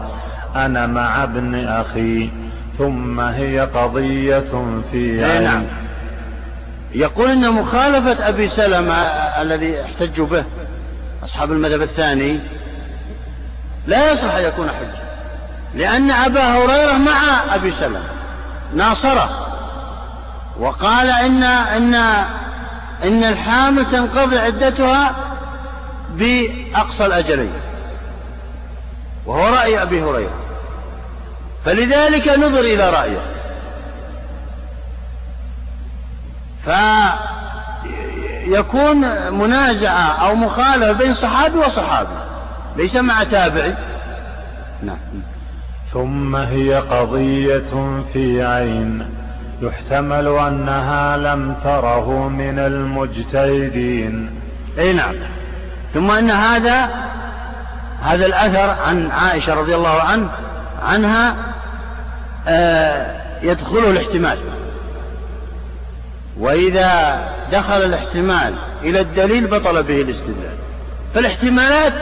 [0.55, 2.29] أنا مع ابن أخي
[2.77, 5.63] ثم هي قضية في عين نعم
[6.95, 8.95] يقول إن مخالفة أبي سلمة
[9.41, 10.43] الذي احتجوا به
[11.23, 12.39] أصحاب المذهب الثاني
[13.87, 15.07] لا يصلح أن يكون حجة
[15.75, 18.16] لأن أبا هريرة مع أبي سلمة.
[18.73, 19.47] ناصره
[20.59, 21.95] وقال إن إن
[23.03, 25.15] إن الحامل تنقضي عدتها
[26.09, 27.53] بأقصى الأجلين
[29.25, 30.39] وهو رأي أبي هريرة.
[31.65, 33.21] فلذلك نظر إلى رأيه.
[38.45, 42.15] فيكون منازعة أو مخالفة بين صحابي وصحابي
[42.75, 43.75] ليس مع تابعي.
[44.83, 44.97] نعم.
[45.93, 49.05] ثم هي قضية في عين.
[49.61, 54.29] يحتمل أنها لم تره من المجتهدين.
[54.79, 55.15] أي نعم.
[55.93, 56.89] ثم أن هذا
[58.03, 60.29] هذا الأثر عن عائشة رضي الله عنه
[60.83, 61.35] عنها
[62.47, 64.37] آه يدخله الاحتمال.
[66.39, 67.19] وإذا
[67.51, 70.57] دخل الاحتمال إلى الدليل بطل به الاستدلال.
[71.13, 71.93] فالاحتمالات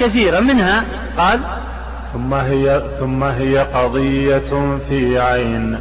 [0.00, 0.40] كثيرة.
[0.40, 0.84] منها
[1.18, 1.40] قال
[2.12, 5.78] ثم هي ثم هي قضية في عين.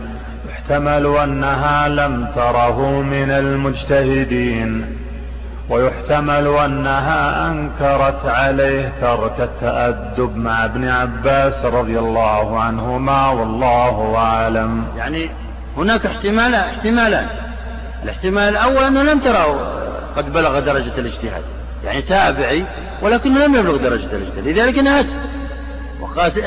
[0.50, 4.96] يحتمل أنها لم تره من المجتهدين.
[5.70, 14.84] ويحتمل أنها أنكرت عليه ترك التأدب مع ابن عباس رضي الله عنهما والله أعلم.
[14.98, 15.30] يعني
[15.78, 17.28] هناك احتمال احتمالان.
[18.04, 19.56] الاحتمال الأول أنه لم تراه
[20.18, 21.44] قد بلغ درجة الاجتهاد.
[21.86, 22.66] يعني تابعي
[23.02, 24.48] ولكنه لم يبلغ درجة الاجتهاد.
[24.48, 25.06] لذلك نهت
[26.00, 26.38] وقالت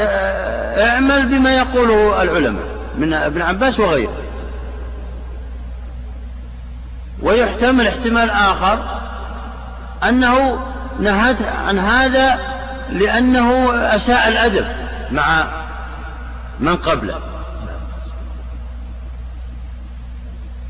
[0.78, 2.64] اعمل بما يقوله العلماء
[2.98, 4.16] من ابن عباس وغيره.
[7.22, 9.00] ويحتمل احتمال آخر
[10.08, 10.58] أنه
[11.00, 12.38] نهت عن هذا
[12.90, 14.66] لأنه أساء الأدب
[15.10, 15.46] مع
[16.60, 17.20] من قبله.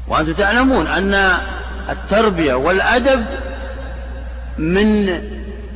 [0.08, 1.38] وأنتم تعلمون أن
[1.90, 3.26] التربية والأدب
[4.58, 5.08] من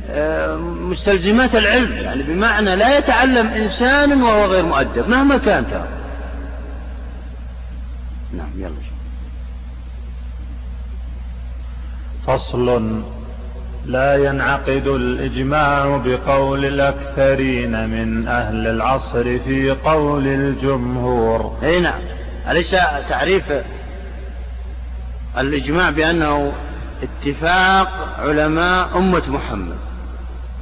[0.09, 0.55] آه،
[0.87, 5.87] مستلزمات العلم يعني بمعنى لا يتعلم إنسان وهو غير مؤدب مهما كان ترى.
[8.33, 8.71] نعم يلا.
[12.27, 13.01] فصل
[13.85, 21.57] لا ينعقد الإجماع بقول الأكثرين من أهل العصر في قول الجمهور.
[21.63, 21.99] أي نعم.
[22.49, 22.71] أليس
[23.09, 23.43] تعريف
[25.37, 26.53] الإجماع بأنه
[27.03, 29.77] اتفاق علماء أمة محمد؟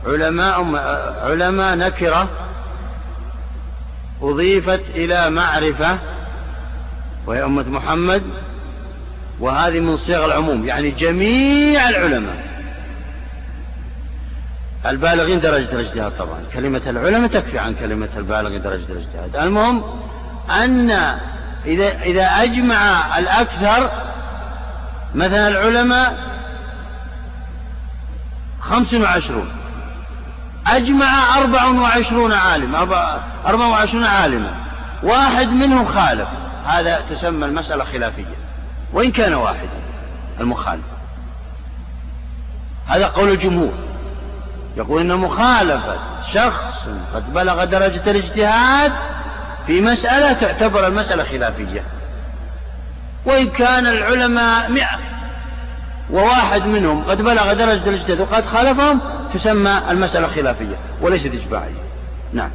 [0.05, 0.75] علماء
[1.23, 2.29] علماء نكرة
[4.21, 5.97] أضيفت إلى معرفة
[7.27, 8.23] وهي أمة محمد
[9.39, 12.45] وهذه من صيغ العموم يعني جميع العلماء.
[14.85, 16.39] البالغين درجة الاجتهاد طبعا.
[16.53, 19.35] كلمة العلماء تكفي عن كلمة البالغين درجة الاجتهاد.
[19.35, 19.83] المهم
[20.49, 20.91] أن
[21.65, 23.91] إذا إذا أجمع الأكثر
[25.15, 26.17] مثلا العلماء
[28.61, 29.49] خمس وعشرون.
[30.67, 32.75] أجمع أربع وعشرون عالم
[33.45, 34.53] أربع وعشرون عالما.
[35.03, 36.27] واحد منهم خالف
[36.65, 38.35] هذا تسمى المسألة خلافية.
[38.93, 39.69] وإن كان واحدا
[40.39, 40.83] المخالف.
[42.87, 43.73] هذا قول الجمهور.
[44.77, 45.99] يقول إن مخالفة
[46.33, 48.93] شخص قد بلغ درجة الاجتهاد
[49.67, 51.83] في مسألة تعتبر المسألة خلافية.
[53.25, 55.14] وإن كان العلماء مئة
[56.11, 58.99] وواحد منهم قد بلغ درجة الإجتهاد وقد خالفهم
[59.33, 61.85] تسمى المسألة خلافية وليست إجماعية.
[62.33, 62.49] نعم.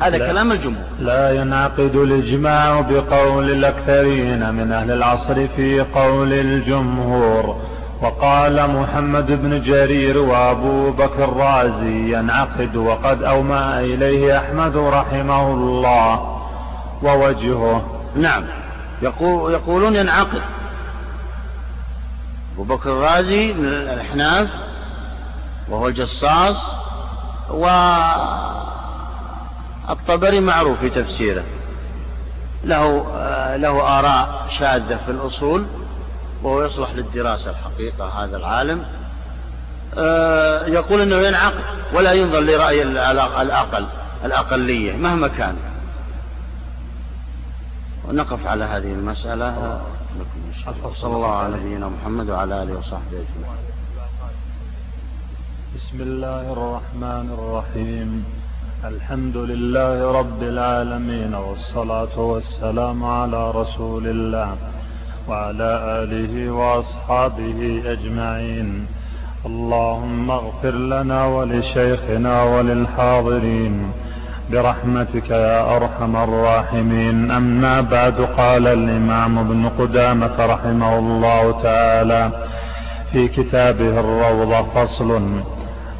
[0.00, 0.26] هذا لا.
[0.26, 0.84] كلام الجمهور.
[1.00, 7.56] لا ينعقد الإجماع بقول الأكثرين من أهل العصر في قول الجمهور.
[8.02, 16.38] وقال محمد بن جرير وأبو بكر الرازي ينعقد وقد أومى إليه أحمد رحمه الله.
[17.02, 17.98] ووجهه.
[18.16, 18.42] نعم.
[19.02, 20.40] يقول يقولون ينعقد.
[22.54, 24.48] أبو بكر الرازي من الأحناف
[25.68, 26.56] وهو الجصاص
[29.88, 31.44] والطبري معروف في تفسيره.
[32.64, 33.06] له
[33.56, 35.66] له آراء شاذة في الأصول
[36.42, 38.84] وهو يصلح للدراسة الحقيقة هذا العالم.
[40.74, 41.64] يقول أنه ينعقد
[41.94, 43.86] ولا ينظر لرأي الأقل
[44.24, 45.56] الأقلية مهما كان.
[48.08, 49.80] ونقف على هذه المسألة.
[50.90, 53.66] صلى الله على نبينا محمد وعلى آله وصحبه أجمعين.
[55.76, 58.24] بسم الله الرحمن الرحيم.
[58.84, 64.56] الحمد لله رب العالمين والصلاة والسلام على رسول الله
[65.28, 65.70] وعلى
[66.02, 68.86] آله وأصحابه أجمعين.
[69.46, 73.92] اللهم اغفر لنا ولشيخنا وللحاضرين.
[74.52, 77.30] برحمتك يا أرحم الراحمين.
[77.30, 82.30] أما بعد قال الإمام ابن قدامة رحمه الله تعالى
[83.12, 85.40] في كتابه الروضة فصل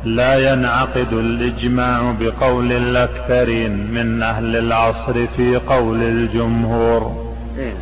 [0.04, 7.32] لا ينعقد الإجماع بقول الأكثرين من أهل العصر في قول الجمهور.
[7.58, 7.74] إيه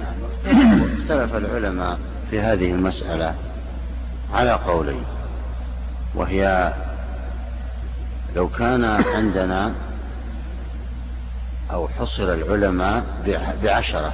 [1.01, 1.99] اختلف العلماء
[2.31, 3.35] في هذه المسألة
[4.35, 5.05] على قولين
[6.15, 6.73] وهي
[8.37, 9.73] لو كان عندنا
[11.73, 13.05] أو حصر العلماء
[13.63, 14.13] بعشرة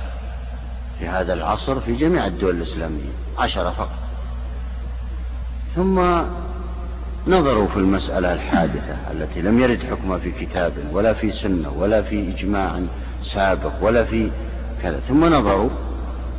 [0.99, 3.99] في هذا العصر في جميع الدول الإسلامية عشرة فقط.
[5.75, 6.01] ثم
[7.27, 12.31] نظروا في المسألة الحادثة التي لم يرد حكمها في كتاب ولا في سنة ولا في
[12.31, 12.81] إجماع
[13.23, 14.31] سابق ولا في
[14.83, 15.01] كذا.
[15.09, 15.71] ثم نظروا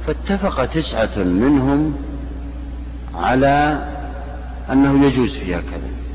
[0.08, 1.96] فاتفق تسعة منهم
[3.16, 3.86] على
[4.72, 6.07] أنه يجوز فيها كذا.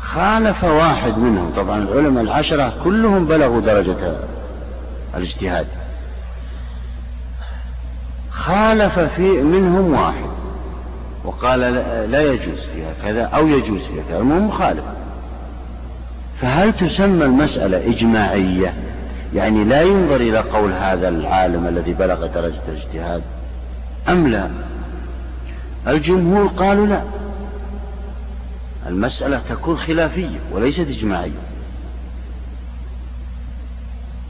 [0.00, 1.52] خالف واحد منهم.
[1.56, 4.16] طبعا العلماء العشرة كلهم بلغوا درجة
[5.16, 5.66] الاجتهاد.
[8.30, 10.30] خالف في منهم واحد.
[11.24, 11.60] وقال
[12.10, 14.84] لا يجوز فيها كذا أو يجوز فيها كذا المهم مخالف.
[16.40, 18.74] فهل تسمى المسألة إجماعية؟
[19.34, 23.22] يعني لا ينظر إلى قول هذا العالم الذي بلغ درجة الاجتهاد
[24.08, 24.48] أم لا؟
[25.88, 27.02] الجمهور قالوا لا.
[28.88, 31.42] المسألة تكون خلافية وليست إجماعية.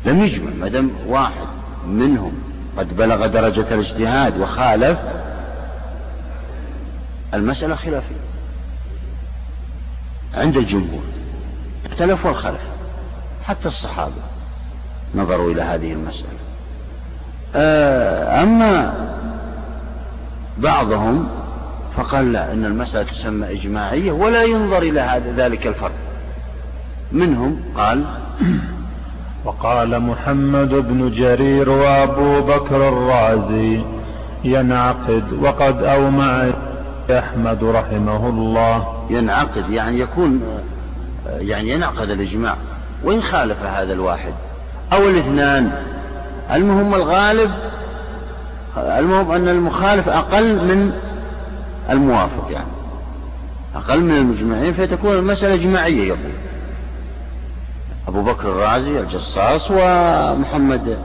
[0.05, 1.47] لم يجمع ما دام واحد
[1.87, 2.33] منهم
[2.79, 4.99] قد بلغ درجة الاجتهاد وخالف
[7.35, 8.27] المسألة خلافية.
[10.35, 11.03] عند الجمهور
[11.87, 12.61] اختلف والخلف
[13.45, 14.23] حتى الصحابة
[15.15, 16.39] نظروا إلى هذه المسألة.
[17.55, 18.95] آه، أما
[20.59, 21.29] بعضهم
[21.97, 25.93] فقال لا إن المسألة تسمى إجماعية ولا ينظر إلى هذا ذلك الفرق.
[27.13, 28.05] منهم قال
[29.45, 33.83] وقال محمد بن جرير وأبو بكر الرازي
[34.45, 36.49] ينعقد وقد أومع
[37.11, 39.07] أحمد رحمه الله.
[39.11, 40.41] ينعقد يعني يكون
[41.27, 42.57] يعني ينعقد الإجماع
[43.05, 44.33] وإن خالف هذا الواحد.
[44.93, 45.73] أو الاثنان.
[46.53, 47.51] المهم الغالب
[48.77, 50.93] المهم أن المخالف أقل من
[51.91, 52.67] الموافق يعني.
[53.75, 56.33] أقل من المجمعين فتكون المسألة إجماعية يقول.
[58.09, 60.99] أبو بكر الرازي الجصاص ومحمد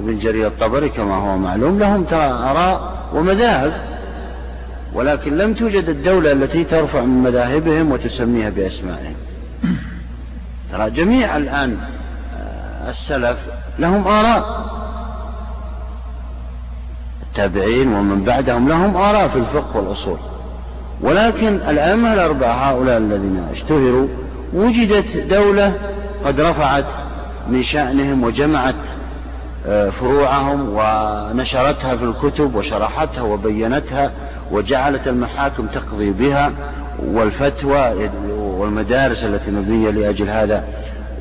[0.00, 3.72] بن جرير الطبري كما هو معلوم لهم ترى آراء ومذاهب.
[4.94, 9.14] ولكن لم توجد الدولة التي ترفع من مذاهبهم وتسميها بأسمائهم.
[10.72, 11.76] ترى جميع الآن
[12.36, 13.38] آه، السلف
[13.78, 14.77] لهم آراء.
[17.38, 20.18] التابعين ومن بعدهم لهم آراء في الفقه والأصول.
[21.00, 24.08] ولكن الأئمة الأربعة هؤلاء الذين اشتهروا
[24.52, 25.72] وجدت دولة
[26.24, 26.84] قد رفعت
[27.48, 28.74] من شأنهم وجمعت
[29.66, 34.10] آه، فروعهم ونشرتها في الكتب وشرحتها وبينتها
[34.50, 36.52] وجعلت المحاكم تقضي بها
[37.04, 40.64] والفتوى والمدارس التي مبنية لأجل هذا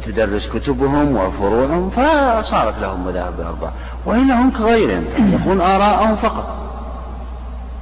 [0.07, 3.71] تدرس كتبهم وفروعهم فصارت لهم مذاهب الأربعة.
[4.05, 6.57] وإلا هم كغيرهم يقول آراءهم فقط.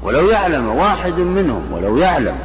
[0.04, 2.36] ولو يعلم واحد منهم ولو يعلم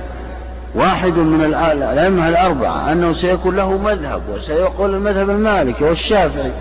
[0.74, 6.52] واحد من الأئمة الأربعة أنه سيكون له مذهب وسيقول المذهب المالكي والشافعي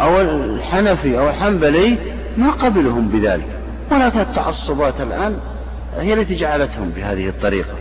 [0.00, 1.98] أو الحنفي أو الحنبلي
[2.36, 3.48] ما قبلهم بذلك.
[3.90, 5.36] ولكن التعصبات الآن
[5.98, 7.74] هي التي جعلتهم بهذه الطريقة.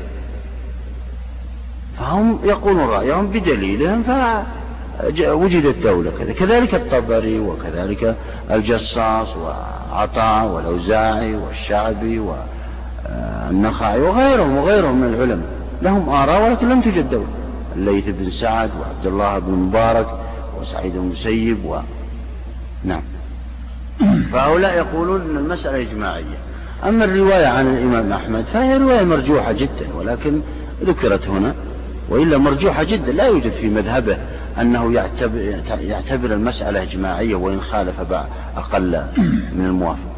[1.99, 4.03] فهم يقولون رأيهم بدليلهم
[5.02, 8.15] فوجدت دولة كذلك الطبري وكذلك
[8.52, 12.22] الجصاص وعطاء والأوزاعي والشعبي
[13.49, 15.48] والنخعي وغيرهم وغيرهم من العلماء.
[15.82, 17.28] لهم آراء ولكن لم توجد دولة.
[17.76, 20.07] الليث بن سعد وعبد الله بن مبارك
[20.61, 21.78] وسعيد بن المسيب و
[22.84, 23.02] نعم.
[24.34, 26.38] فهؤلاء يقولون أن المسألة إجماعية.
[26.88, 30.41] أما الرواية عن الإمام أحمد فهي رواية مرجوحة جدا ولكن
[30.84, 31.56] ذكرت هنا
[32.10, 34.18] وإلا مرجوحة جدا لا يوجد في مذهبه
[34.61, 38.02] أنه يعتبر, يعتبر المسألة إجماعية وإن خالف
[38.57, 39.02] أقل
[39.56, 40.11] من الموافق.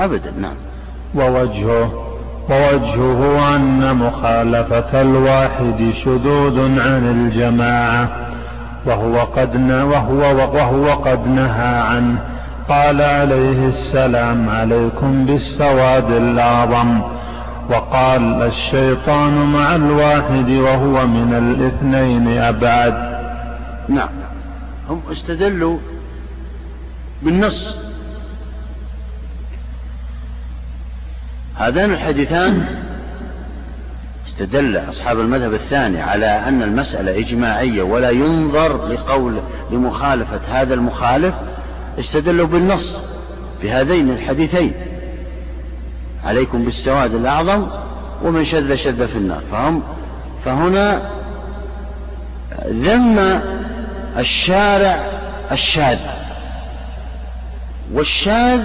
[0.00, 0.54] أبدا نعم.
[1.14, 2.06] ووجهه
[2.50, 8.08] ووجهه أن مخالفة الواحد شذوذ عن الجماعة
[8.86, 12.18] وهو قد وهو وهو قد نهى عنه.
[12.68, 17.00] قال عليه السلام عليكم بالسواد الأعظم
[17.70, 23.19] وقال الشيطان مع الواحد وهو من الاثنين أبعد
[23.90, 24.08] نعم.
[24.88, 25.78] هم استدلوا
[27.22, 27.76] بالنص.
[31.56, 32.64] هذان الحديثان
[34.28, 39.40] استدل أصحاب المذهب الثاني على أن المسألة إجماعية ولا ينظر لقول
[39.70, 41.34] لمخالفة هذا المخالف
[41.98, 42.98] استدلوا بالنص
[43.62, 44.72] بهذين الحديثين.
[46.24, 47.66] عليكم بالسواد الأعظم
[48.22, 49.42] ومن شذ شذ في النار.
[49.52, 49.82] فهم
[50.44, 51.10] فهنا
[52.66, 53.40] ذم
[54.18, 55.00] الشارع
[55.52, 55.98] الشاذ.
[57.92, 58.60] والشاذ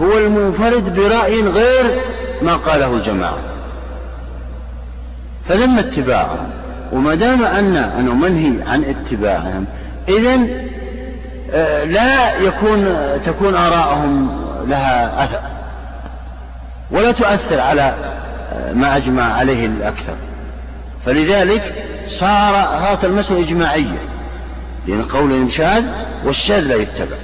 [0.00, 2.00] هو المنفرد برأي غير
[2.42, 3.38] ما قاله الجماعة.
[5.48, 6.50] فذم اتباعهم
[6.92, 9.66] وما دام أن أنه منهي عن اتباعهم
[10.08, 10.38] إذا
[11.52, 12.96] آه، لا يكون
[13.26, 14.38] تكون آراءهم
[14.68, 15.40] لها أثر.
[16.90, 17.94] ولا تؤثر على
[18.52, 20.14] آه، ما أجمع عليه الأكثر.
[21.06, 21.74] فلذلك
[22.08, 24.17] صار صارت المسألة إجماعية.
[24.88, 25.84] لأن قولهم شاذ
[26.24, 27.16] والشاذ لا يتبع.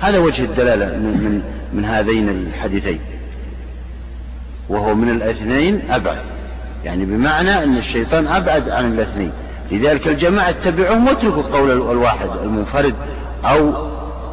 [0.00, 1.42] هذا وجه الدلالة من, من,
[1.72, 3.00] من هذين الحديثين.
[4.68, 6.22] وهو من الاثنين أبعد.
[6.84, 9.32] يعني بمعنى أن الشيطان أبعد عن الاثنين.
[9.70, 12.94] لذلك الجماعة اتبعوهم واتركوا قول الواحد المنفرد
[13.44, 13.88] أو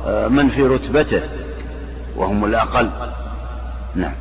[0.08, 1.22] آه، من في رتبته.
[2.16, 2.90] وهم الأقل.
[3.96, 4.14] نعم.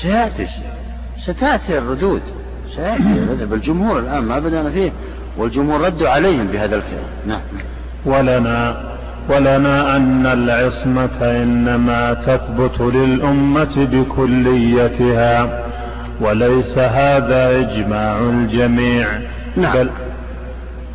[0.00, 0.46] سيأتي.
[1.24, 2.22] ستأتي الردود.
[2.76, 3.52] سيأتي الردود.
[3.52, 4.92] الجمهور الآن ما بدأنا فيه
[5.36, 7.40] والجمهور ردوا عليهم بهذا الكلام نعم.
[8.04, 8.92] ولنا
[9.28, 15.64] ولنا أن العصمة إنما تثبت للأمة بكليتها
[16.20, 19.08] وليس هذا إجماع الجميع.
[19.56, 19.72] نعم.
[19.74, 19.90] بل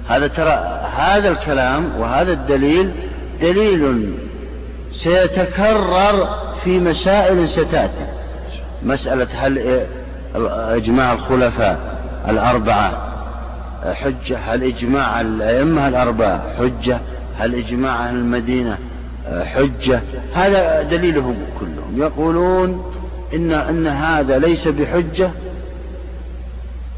[0.09, 2.91] هذا ترى هذا الكلام وهذا الدليل
[3.41, 4.13] دليل
[4.91, 6.29] سيتكرر
[6.63, 8.07] في مسائل ستأتي.
[8.83, 9.57] مسألة هل
[10.75, 11.79] إجماع الخلفاء
[12.29, 13.07] الأربعة.
[13.93, 16.99] حجة هل إجماع الأئمة الأربعة؟ حجة
[17.39, 18.77] هل إجماع أهل المدينة؟
[19.43, 20.01] حجة.
[20.33, 21.97] هذا دليلهم كلهم.
[21.97, 22.93] يقولون
[23.33, 25.31] إن أن هذا ليس بحجة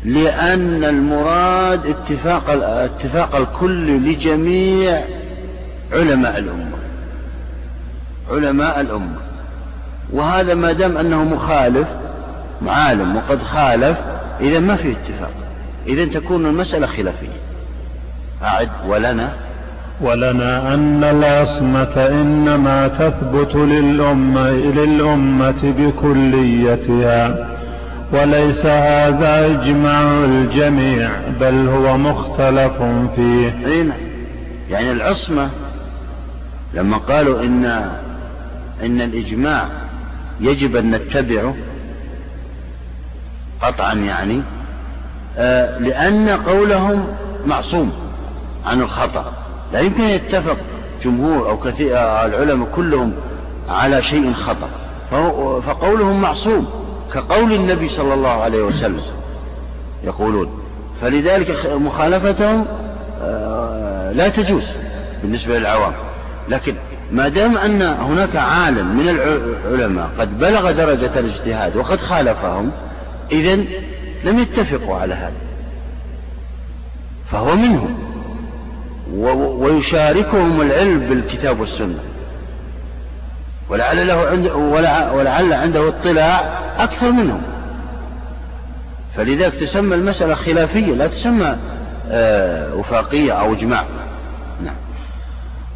[0.06, 5.02] لأن المراد اتفاق اتفاق الكل لجميع
[5.94, 6.78] علماء الأمة.
[8.32, 9.18] علماء الأمة.
[10.14, 11.88] وهذا ما دام أنه مخالف
[12.68, 13.98] عالم وقد خالف
[14.42, 15.32] إذا ما في اتفاق.
[15.88, 17.40] إذا تكون المسألة خلافية.
[18.44, 19.34] أعد ولنا.
[20.02, 27.50] ولنا أن العصمة إنما تثبت للأمة, للأمة بكليتها
[28.14, 31.10] وليس هذا إجماع الجميع
[31.40, 32.82] بل هو مختلف
[33.16, 33.56] فيه.
[33.66, 33.92] أين
[34.72, 35.50] يعني العصمة
[36.74, 37.66] لما قالوا إن
[38.84, 39.68] إن الإجماع
[40.42, 41.56] يجب أن نتبعه
[43.62, 44.42] قطعا يعني
[45.38, 47.08] آه لأن قولهم
[47.46, 47.92] معصوم
[48.66, 49.34] عن الخطأ.
[49.74, 50.58] لا يمكن أن يتفق
[51.04, 53.14] جمهور أو كثير العلماء كلهم
[53.70, 54.70] على شيء خطأ.
[55.62, 56.68] فقولهم معصوم
[57.14, 59.02] كقول النبي صلى الله عليه وسلم
[60.04, 60.62] يقولون.
[61.02, 62.66] فلذلك مخالفتهم
[63.22, 64.64] آه، لا تجوز
[65.22, 65.94] بالنسبة للعوام.
[66.50, 66.76] لكن
[67.12, 72.72] ما دام أن هناك عالم من العلماء قد بلغ درجة الاجتهاد وقد خالفهم
[73.32, 73.56] إذا
[74.24, 75.34] لم يتفقوا على هذا.
[77.32, 78.00] فهو منهم.
[79.62, 82.00] ويشاركهم العلم بالكتاب والسنة.
[83.70, 84.48] ولعل له عند
[85.14, 87.42] ولعل عنده اطلاع أكثر منهم.
[89.16, 91.58] فلذلك تسمى المسألة خلافية لا تسمى
[92.12, 93.84] آه، وفاقية أو إجماع.
[94.66, 94.76] نعم.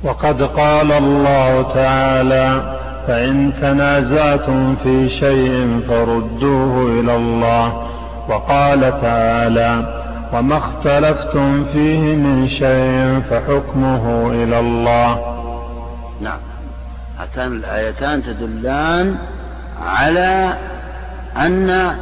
[0.03, 2.72] وقد قال الله تعالى
[3.07, 7.87] فإن تنازعتم في شيء فردوه إلى الله
[8.29, 10.03] وقال تعالى
[10.33, 15.35] وما اختلفتم فيه من شيء فحكمه إلى الله.
[16.21, 16.39] نعم.
[17.19, 19.15] هاتان الآيتان تدلان
[19.85, 20.57] على
[21.37, 21.95] أن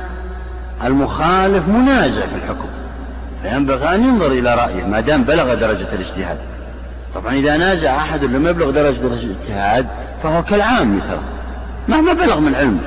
[0.84, 2.70] المخالف منازع في الحكم
[3.42, 6.38] فينبغي أن ينظر إلى رأيه ما دام بلغ درجة الاجتهاد.
[7.16, 9.88] طبعا إذا نازع أحد لم يبلغ درجة الاجتهاد
[10.24, 11.22] فهو كالعام ترى
[11.88, 12.80] مهما بلغ من علمه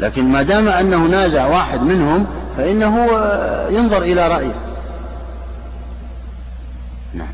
[0.00, 2.26] لكن ما دام أنه نازع واحد منهم
[2.56, 3.06] فإنه
[3.70, 4.54] ينظر إلى رأيه.
[7.14, 7.28] نعم.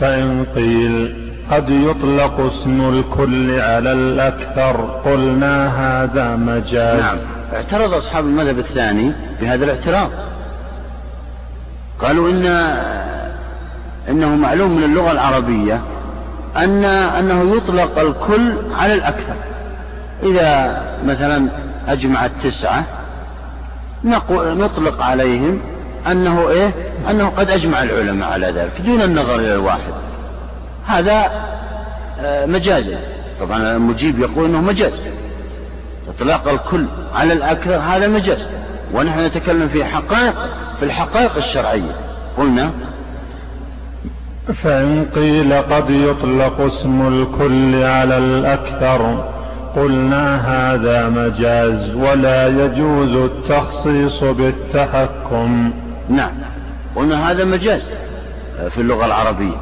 [0.00, 1.16] فإن قيل
[1.50, 7.00] قد يطلق اسم الكل على الأكثر قلنا هذا مجاز.
[7.00, 7.18] نعم.
[7.52, 10.10] اعترض أصحاب المذهب الثاني بهذا الاعتراض.
[12.00, 12.46] قالوا إن
[14.08, 15.80] إنه معلوم من اللغة العربية
[16.56, 19.34] أن أنه يطلق الكل على الأكثر.
[20.22, 21.48] إذا مثلا
[21.88, 22.84] أجمع التسعة
[24.04, 25.60] نطلق عليهم
[26.06, 26.74] أنه إيه؟
[27.10, 29.92] أنه قد أجمع العلماء على ذلك دون النظر إلى الواحد.
[30.86, 31.30] هذا
[32.20, 32.84] آه، مجاز.
[33.40, 34.92] طبعا المجيب يقول أنه مجاز.
[36.08, 38.38] إطلاق الكل على الأكثر هذا مجاز.
[38.94, 40.34] ونحن نتكلم في حقائق
[40.78, 41.92] في الحقائق الشرعية.
[42.38, 42.70] قلنا
[44.46, 49.24] فإن قيل قد يطلق اسم الكل على الأكثر
[49.76, 55.72] قلنا هذا مجاز ولا يجوز التخصيص بالتحكم.
[56.08, 56.32] نعم
[56.96, 57.82] قلنا هذا مجاز
[58.70, 59.56] في اللغة العربية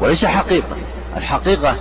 [0.00, 0.76] وليس حقيقة.
[1.16, 1.76] الحقيقة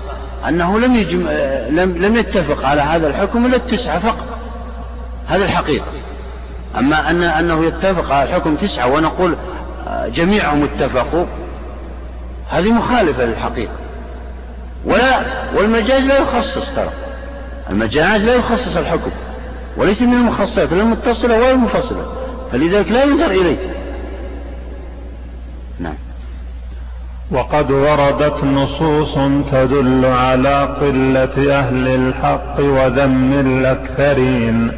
[0.48, 1.28] أنه لم يجم
[1.70, 4.26] لم لم يتفق على هذا الحكم إلا التسعة فقط.
[5.28, 5.86] هذا الحقيقة.
[6.80, 9.36] أما أن أنه يتفق على الحكم تسعة ونقول
[10.08, 11.26] جميعهم اتفقوا
[12.50, 13.74] هذه مخالفة للحقيقة.
[14.86, 15.22] ولا
[15.56, 16.92] والمجاز لا يخصص ترى.
[17.70, 19.12] المجاز لا يخصص الحكم.
[19.78, 22.06] وليس من المخصصات لا المتصلة ولا المنفصلة
[22.52, 23.58] فلذلك لا ينظر إليه.
[25.80, 25.96] نعم.
[27.32, 29.16] وقد وردت نصوص
[29.52, 34.72] تدل على قلة أهل الحق وذم الأكثرين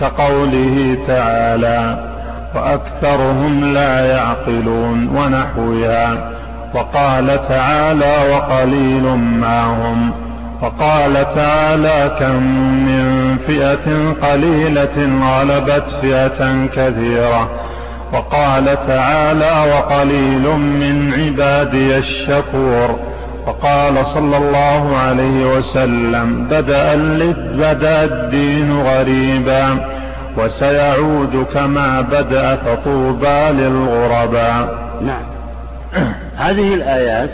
[0.00, 2.08] كقوله تعالى
[2.54, 6.37] وأكثرهم لا يعقلون ونحوها.
[6.74, 10.12] وقال تعالى وقليل معهم
[10.62, 12.42] وقال تعالى كم
[12.86, 17.48] من فئة قليلة غلبت فئة كثيرة.
[18.12, 22.98] وقال تعالى وقليل من عبادي الشكور.
[23.46, 26.94] وقال صلى الله عليه وسلم بدأ,
[27.54, 29.76] بدأ الدين غريبا
[30.36, 34.78] وسيعود كما بدأ فطوبى للغرباء.
[35.00, 35.37] نعم.
[36.36, 37.30] هذه الآيات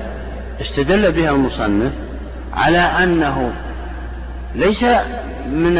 [0.61, 1.93] استدل بها المصنف
[2.57, 3.53] على أنه
[4.55, 4.85] ليس
[5.53, 5.79] من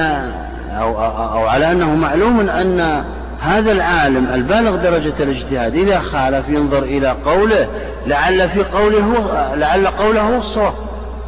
[0.79, 3.05] أو, أو على أنه معلوم أن
[3.41, 7.69] هذا العالم البالغ درجة الاجتهاد إذا خالف ينظر إلى قوله
[8.07, 10.75] لعل في قوله لعل قوله هو الصواب.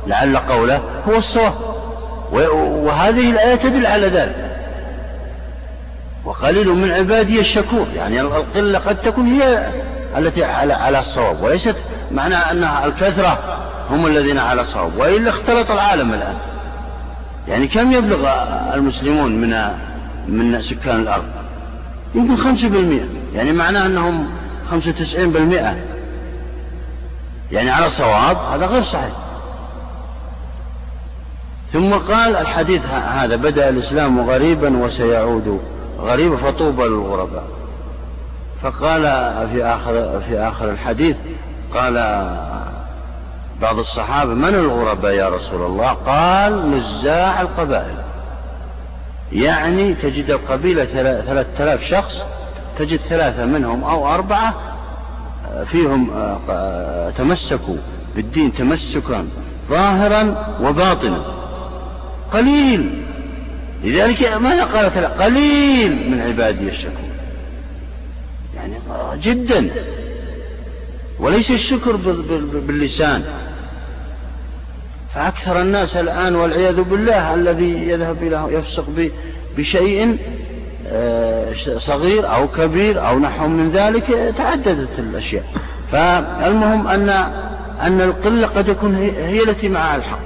[0.07, 1.53] لعل قوله هو الصواب.
[2.33, 4.37] وهذه الآية تدل على ذلك.
[6.25, 7.87] وقليل من عبادي الشكور.
[7.97, 9.67] يعني القلة قد تكون هي
[10.19, 11.43] التي على على الصواب.
[11.43, 11.77] وليست
[12.11, 13.39] معنى أن الكثرة
[13.91, 14.97] هم الذين على الصواب.
[14.97, 16.37] وإلا اختلط العالم الآن.
[17.49, 18.29] يعني كم يبلغ
[18.75, 19.71] المسلمون من
[20.29, 21.25] من سكان الأرض؟
[22.15, 23.07] يمكن خمسة بالمئة.
[23.35, 24.29] يعني معناه أنهم
[24.71, 25.77] خمسة وتسعين بالمئة.
[27.53, 29.13] يعني على صواب هذا غير صحيح.
[31.73, 35.61] ثم قال الحديث هذا بدأ الإسلام غريبا وسيعود
[36.01, 37.56] غريبا فطوبى للغرباء.
[38.63, 39.03] فقال
[39.53, 41.17] في آخر في آخر الحديث
[41.75, 41.95] قال
[43.63, 47.97] بعض الصحابة من الغرباء يا رسول الله؟ قال نزاع القبائل.
[49.33, 52.23] يعني تجد القبيلة ثلاثة آلاف شخص
[52.79, 54.55] تجد ثلاثة منهم أو أربعة
[55.67, 56.11] فيهم
[56.51, 57.77] آه، تمسكوا
[58.17, 59.29] بالدين تمسكا
[59.69, 61.23] ظاهرا وباطنا.
[62.33, 63.05] قليل.
[63.85, 67.06] لذلك ماذا قال قليل من عبادي الشكور.
[68.67, 69.71] يعني؟ جدا.
[71.21, 71.97] وليس الشكر
[72.67, 73.25] باللسان.
[75.15, 78.85] فأكثر الناس الآن والعياذ بالله الذي يذهب إلى يفسق
[79.57, 80.19] بشيء
[80.89, 85.45] آه، صغير أو كبير أو نحو من ذلك تعددت الأشياء.
[85.93, 87.09] فالمهم أن
[87.83, 90.19] أن القلة قد يكون هي التي معها الحق.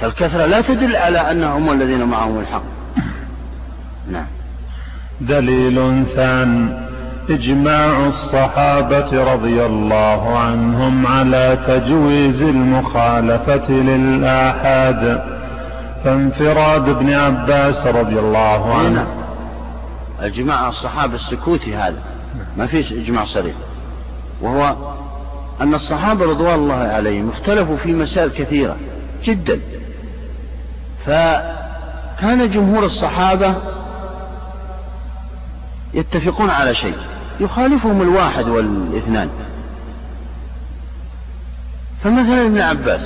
[0.00, 2.64] فالكثرة لا تدل على أنهم الذين معهم الحق.
[4.10, 4.37] نعم.
[5.20, 6.80] دليل ثان
[7.30, 15.22] إجماع الصحابة رضي الله عنهم على تجويز المخالفة للآحاد.
[16.04, 18.90] فانفراد ابن عباس رضي الله عنه.
[18.90, 19.06] نعم.
[20.22, 21.98] الجماع الصحابة السكوتي هذا.
[22.56, 23.54] ما في إجماع صريح.
[24.40, 24.76] وهو
[25.60, 28.76] أن الصحابة رضوان الله عليهم اختلفوا في مسائل كثيرة
[29.24, 29.60] جدا.
[31.06, 33.54] فكان جمهور الصحابة
[35.94, 36.96] يتفقون على شيء.
[37.40, 39.28] يخالفهم الواحد والاثنان.
[42.04, 43.00] فمثلا ابن عباس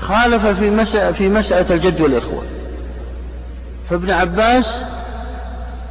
[0.00, 2.42] خالف في مسألة, في مسألة الجد والإخوة.
[3.90, 4.76] فابن عباس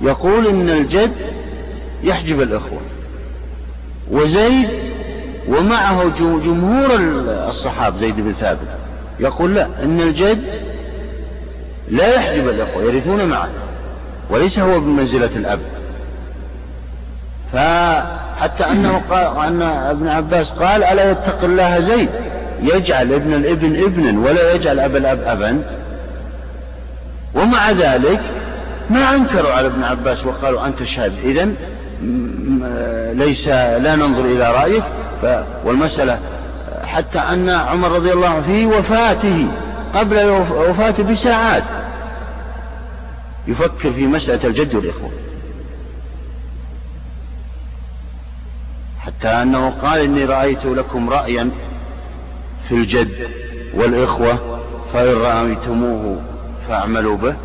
[0.01, 1.13] يقول إن الجد
[2.03, 2.81] يحجب الإخوة.
[4.11, 4.69] وزيد
[5.47, 6.95] ومعه جمهور
[7.49, 8.67] الصحابة زيد بن ثابت.
[9.19, 10.43] يقول لا إن الجد
[11.89, 13.49] لا يحجب الإخوة يرثون معه.
[14.31, 15.59] وليس هو بمنزلة الأب.
[18.39, 22.09] حتى أنه قال أن ابن عباس قال ألا يتق الله زيد؟
[22.61, 25.61] يجعل ابن الابن ابنا ولا يجعل أبا الأب أبا.
[27.35, 28.21] ومع ذلك
[28.89, 31.11] ما أنكروا على ابن عباس وقالوا أنت شاذ.
[31.23, 31.53] إذا
[33.13, 34.83] ليس لا ننظر إلى رأيك.
[35.65, 36.19] والمسألة
[36.83, 39.47] حتى أن عمر رضي الله عنه في وفاته
[39.95, 41.63] قبل وفاته بساعات
[43.47, 45.11] يفكر في مسألة الجد والإخوة.
[48.99, 51.49] حتى أنه قال إني رأيت لكم رأيا
[52.69, 53.29] في الجد
[53.73, 54.59] والإخوة
[54.93, 56.21] فإن رأيتموه
[56.67, 57.35] فاعملوا به.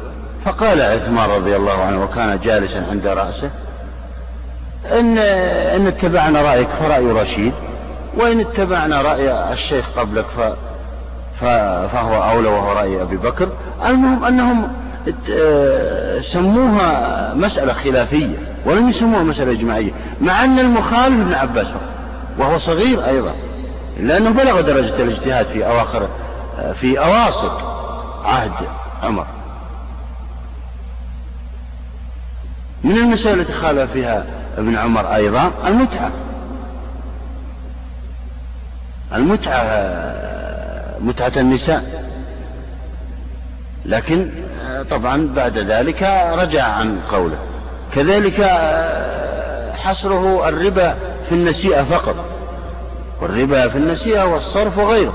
[0.45, 3.51] فقال عثمان رضي الله عنه وكان جالسا عند رأسه
[4.85, 7.53] إن إن اتبعنا رأيك فرأي رشيد
[8.17, 10.27] وإن اتبعنا رأي الشيخ قبلك
[11.41, 11.45] ف
[11.93, 13.49] فهو أولى وهو رأي أبي بكر.
[13.87, 14.73] المهم أنهم
[16.23, 21.67] سموها مسألة خلافية ولم يسموها مسألة إجماعية مع أن المخالف ابن عباس
[22.39, 23.35] وهو صغير أيضا
[24.01, 26.09] لأنه بلغ درجة الاجتهاد في أواخر
[26.75, 27.63] في أواسط
[28.25, 28.53] عهد
[29.03, 29.27] عمر.
[32.85, 34.25] من المسائل التي خالف فيها
[34.59, 36.11] ابن عمر أيضا؟ المتعة.
[39.15, 39.63] المتعة
[41.01, 42.07] متعة النساء.
[43.85, 44.31] لكن
[44.91, 46.03] طبعا بعد ذلك
[46.39, 47.37] رجع عن قوله.
[47.95, 48.43] كذلك
[49.75, 50.95] حصره الربا
[51.29, 52.17] في النسيئة فقط.
[53.23, 55.15] والربا في النسيئة والصرف وغيره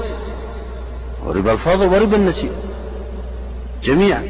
[1.26, 2.56] وربا الفضل وربا النسيئة.
[3.84, 4.24] جميعا.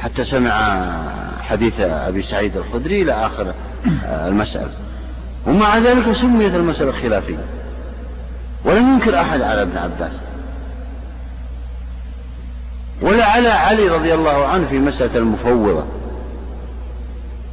[0.00, 0.86] حتى سمع
[1.40, 3.54] حديث أبي سعيد الخدري إلى آخر
[4.02, 4.70] المسألة.
[5.46, 7.36] ومع ذلك سميت المسألة خلافية.
[8.64, 10.12] ولم ينكر أحد على ابن عباس.
[13.02, 15.84] ولا على علي رضي الله عنه في مسألة المفوضة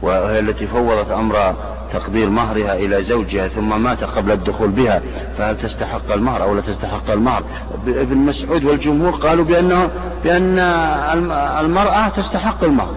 [0.01, 1.55] وهي التي فوضت أمر
[1.93, 5.01] تقدير مهرها إلى زوجها ثم مات قبل الدخول بها
[5.37, 7.43] فهل تستحق المهر أو لا تستحق المهر؟
[7.87, 9.89] ابن مسعود والجمهور قالوا بأنه
[10.23, 10.59] بأن
[11.59, 12.95] المرأة تستحق المهر.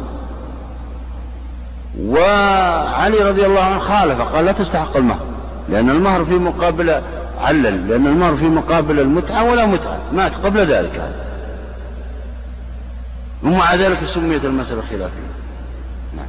[2.04, 5.26] وعلي رضي الله عنه خالف قال لا تستحق المهر
[5.68, 7.00] لأن المهر في مقابل
[7.40, 11.27] علل لأن المهر في مقابل المتعة ولا متعة مات قبل ذلك.
[13.44, 15.28] ومع ذلك سميت المسألة خلافية
[16.16, 16.26] نعم.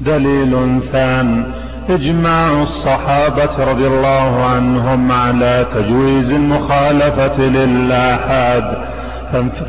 [0.00, 1.52] دليل ثان
[1.88, 8.92] إجماع الصحابة رضي الله عنهم على تجويز المخالفة للآحاد.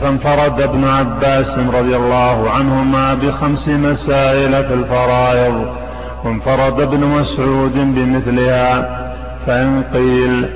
[0.01, 5.76] فانفرد ابن عباس رضي الله عنهما بخمس مسائل في الفرائض.
[6.23, 9.03] وانفرد ابن مسعود بمثلها
[9.45, 10.49] فإن قيل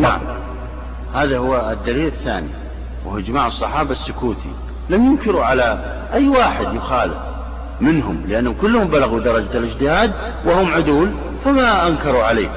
[0.00, 0.20] نعم.
[1.14, 2.48] هذا هو الدليل الثاني
[3.06, 4.67] وهو إجماع الصحابة السكوتي.
[4.90, 5.78] لم ينكروا على
[6.14, 7.14] أي واحد يخالف
[7.80, 10.12] منهم لأنهم كلهم بلغوا درجة الاجتهاد
[10.44, 11.10] وهم عدول
[11.44, 12.48] فما أنكروا عليه.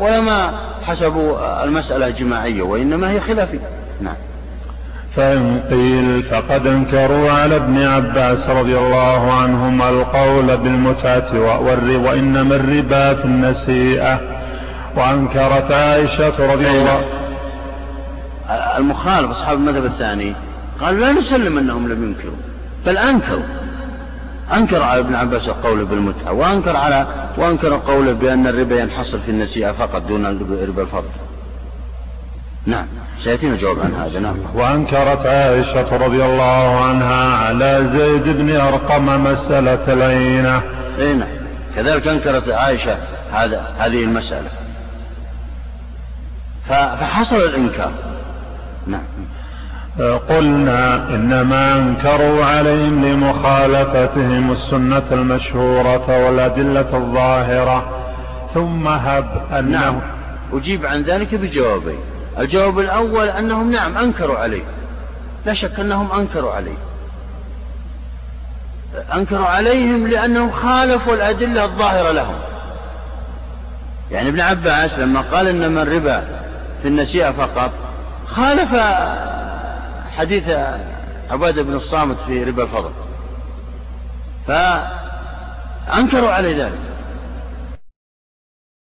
[0.00, 0.50] ولما
[0.82, 3.58] حسبوا المسألة جماعية وإنما هي خلافية.
[4.00, 4.14] نعم.
[5.16, 11.40] فإن قيل فقد انكروا على ابن عباس رضي الله عنهما القول بالمتعة
[12.04, 14.20] وإنما الربا في النسيئة.
[14.96, 17.04] وأنكرت عائشة رضي الله
[18.78, 20.34] المخالف أصحاب المذهب الثاني
[20.80, 22.36] قالوا لا نسلم أنهم لم ينكروا
[22.86, 23.44] بل أنكروا.
[24.54, 27.06] أنكر على ابن عباس القول بالمتعة وأنكر على
[27.38, 30.26] وأنكر قوله بأن الربا ينحصر في النسيئة فقط دون
[30.68, 31.08] ربا الفضل
[32.66, 32.86] نعم
[33.24, 34.20] سيأتينا الجواب عن هذا.
[34.20, 34.36] نعم.
[34.54, 40.62] وأنكرت عائشة رضي الله عنها على زيد بن أرقم مسألة العينة.
[40.98, 41.28] إيه نعم.
[41.76, 42.96] كذلك أنكرت عائشة
[43.32, 44.48] هذا هذه المسألة.
[46.68, 47.92] فحصل الإنكار.
[48.86, 49.02] نعم.
[50.00, 57.88] قلنا إنما أنكروا عليهم لمخالفتهم السنة المشهورة والأدلة الظاهرة.
[58.54, 59.26] ثم هب
[59.58, 60.00] أنه نعم.
[60.52, 61.98] أجيب عن ذلك بجوابين
[62.38, 64.62] الجواب الأول أنهم نعم أنكروا عليه.
[65.46, 66.76] لا شك أنهم أنكروا عليه.
[69.14, 72.36] أنكروا عليهم لأنهم خالفوا الأدلة الظاهرة لهم.
[74.10, 76.24] يعني ابن عباس لما قال إنما الربا
[76.82, 77.70] في النسيئة فقط
[78.26, 78.74] خالف
[80.16, 80.48] حديث
[81.30, 82.90] عبادة بن الصامت في ربا الفضل.
[84.46, 86.78] فأنكروا عليه ذلك.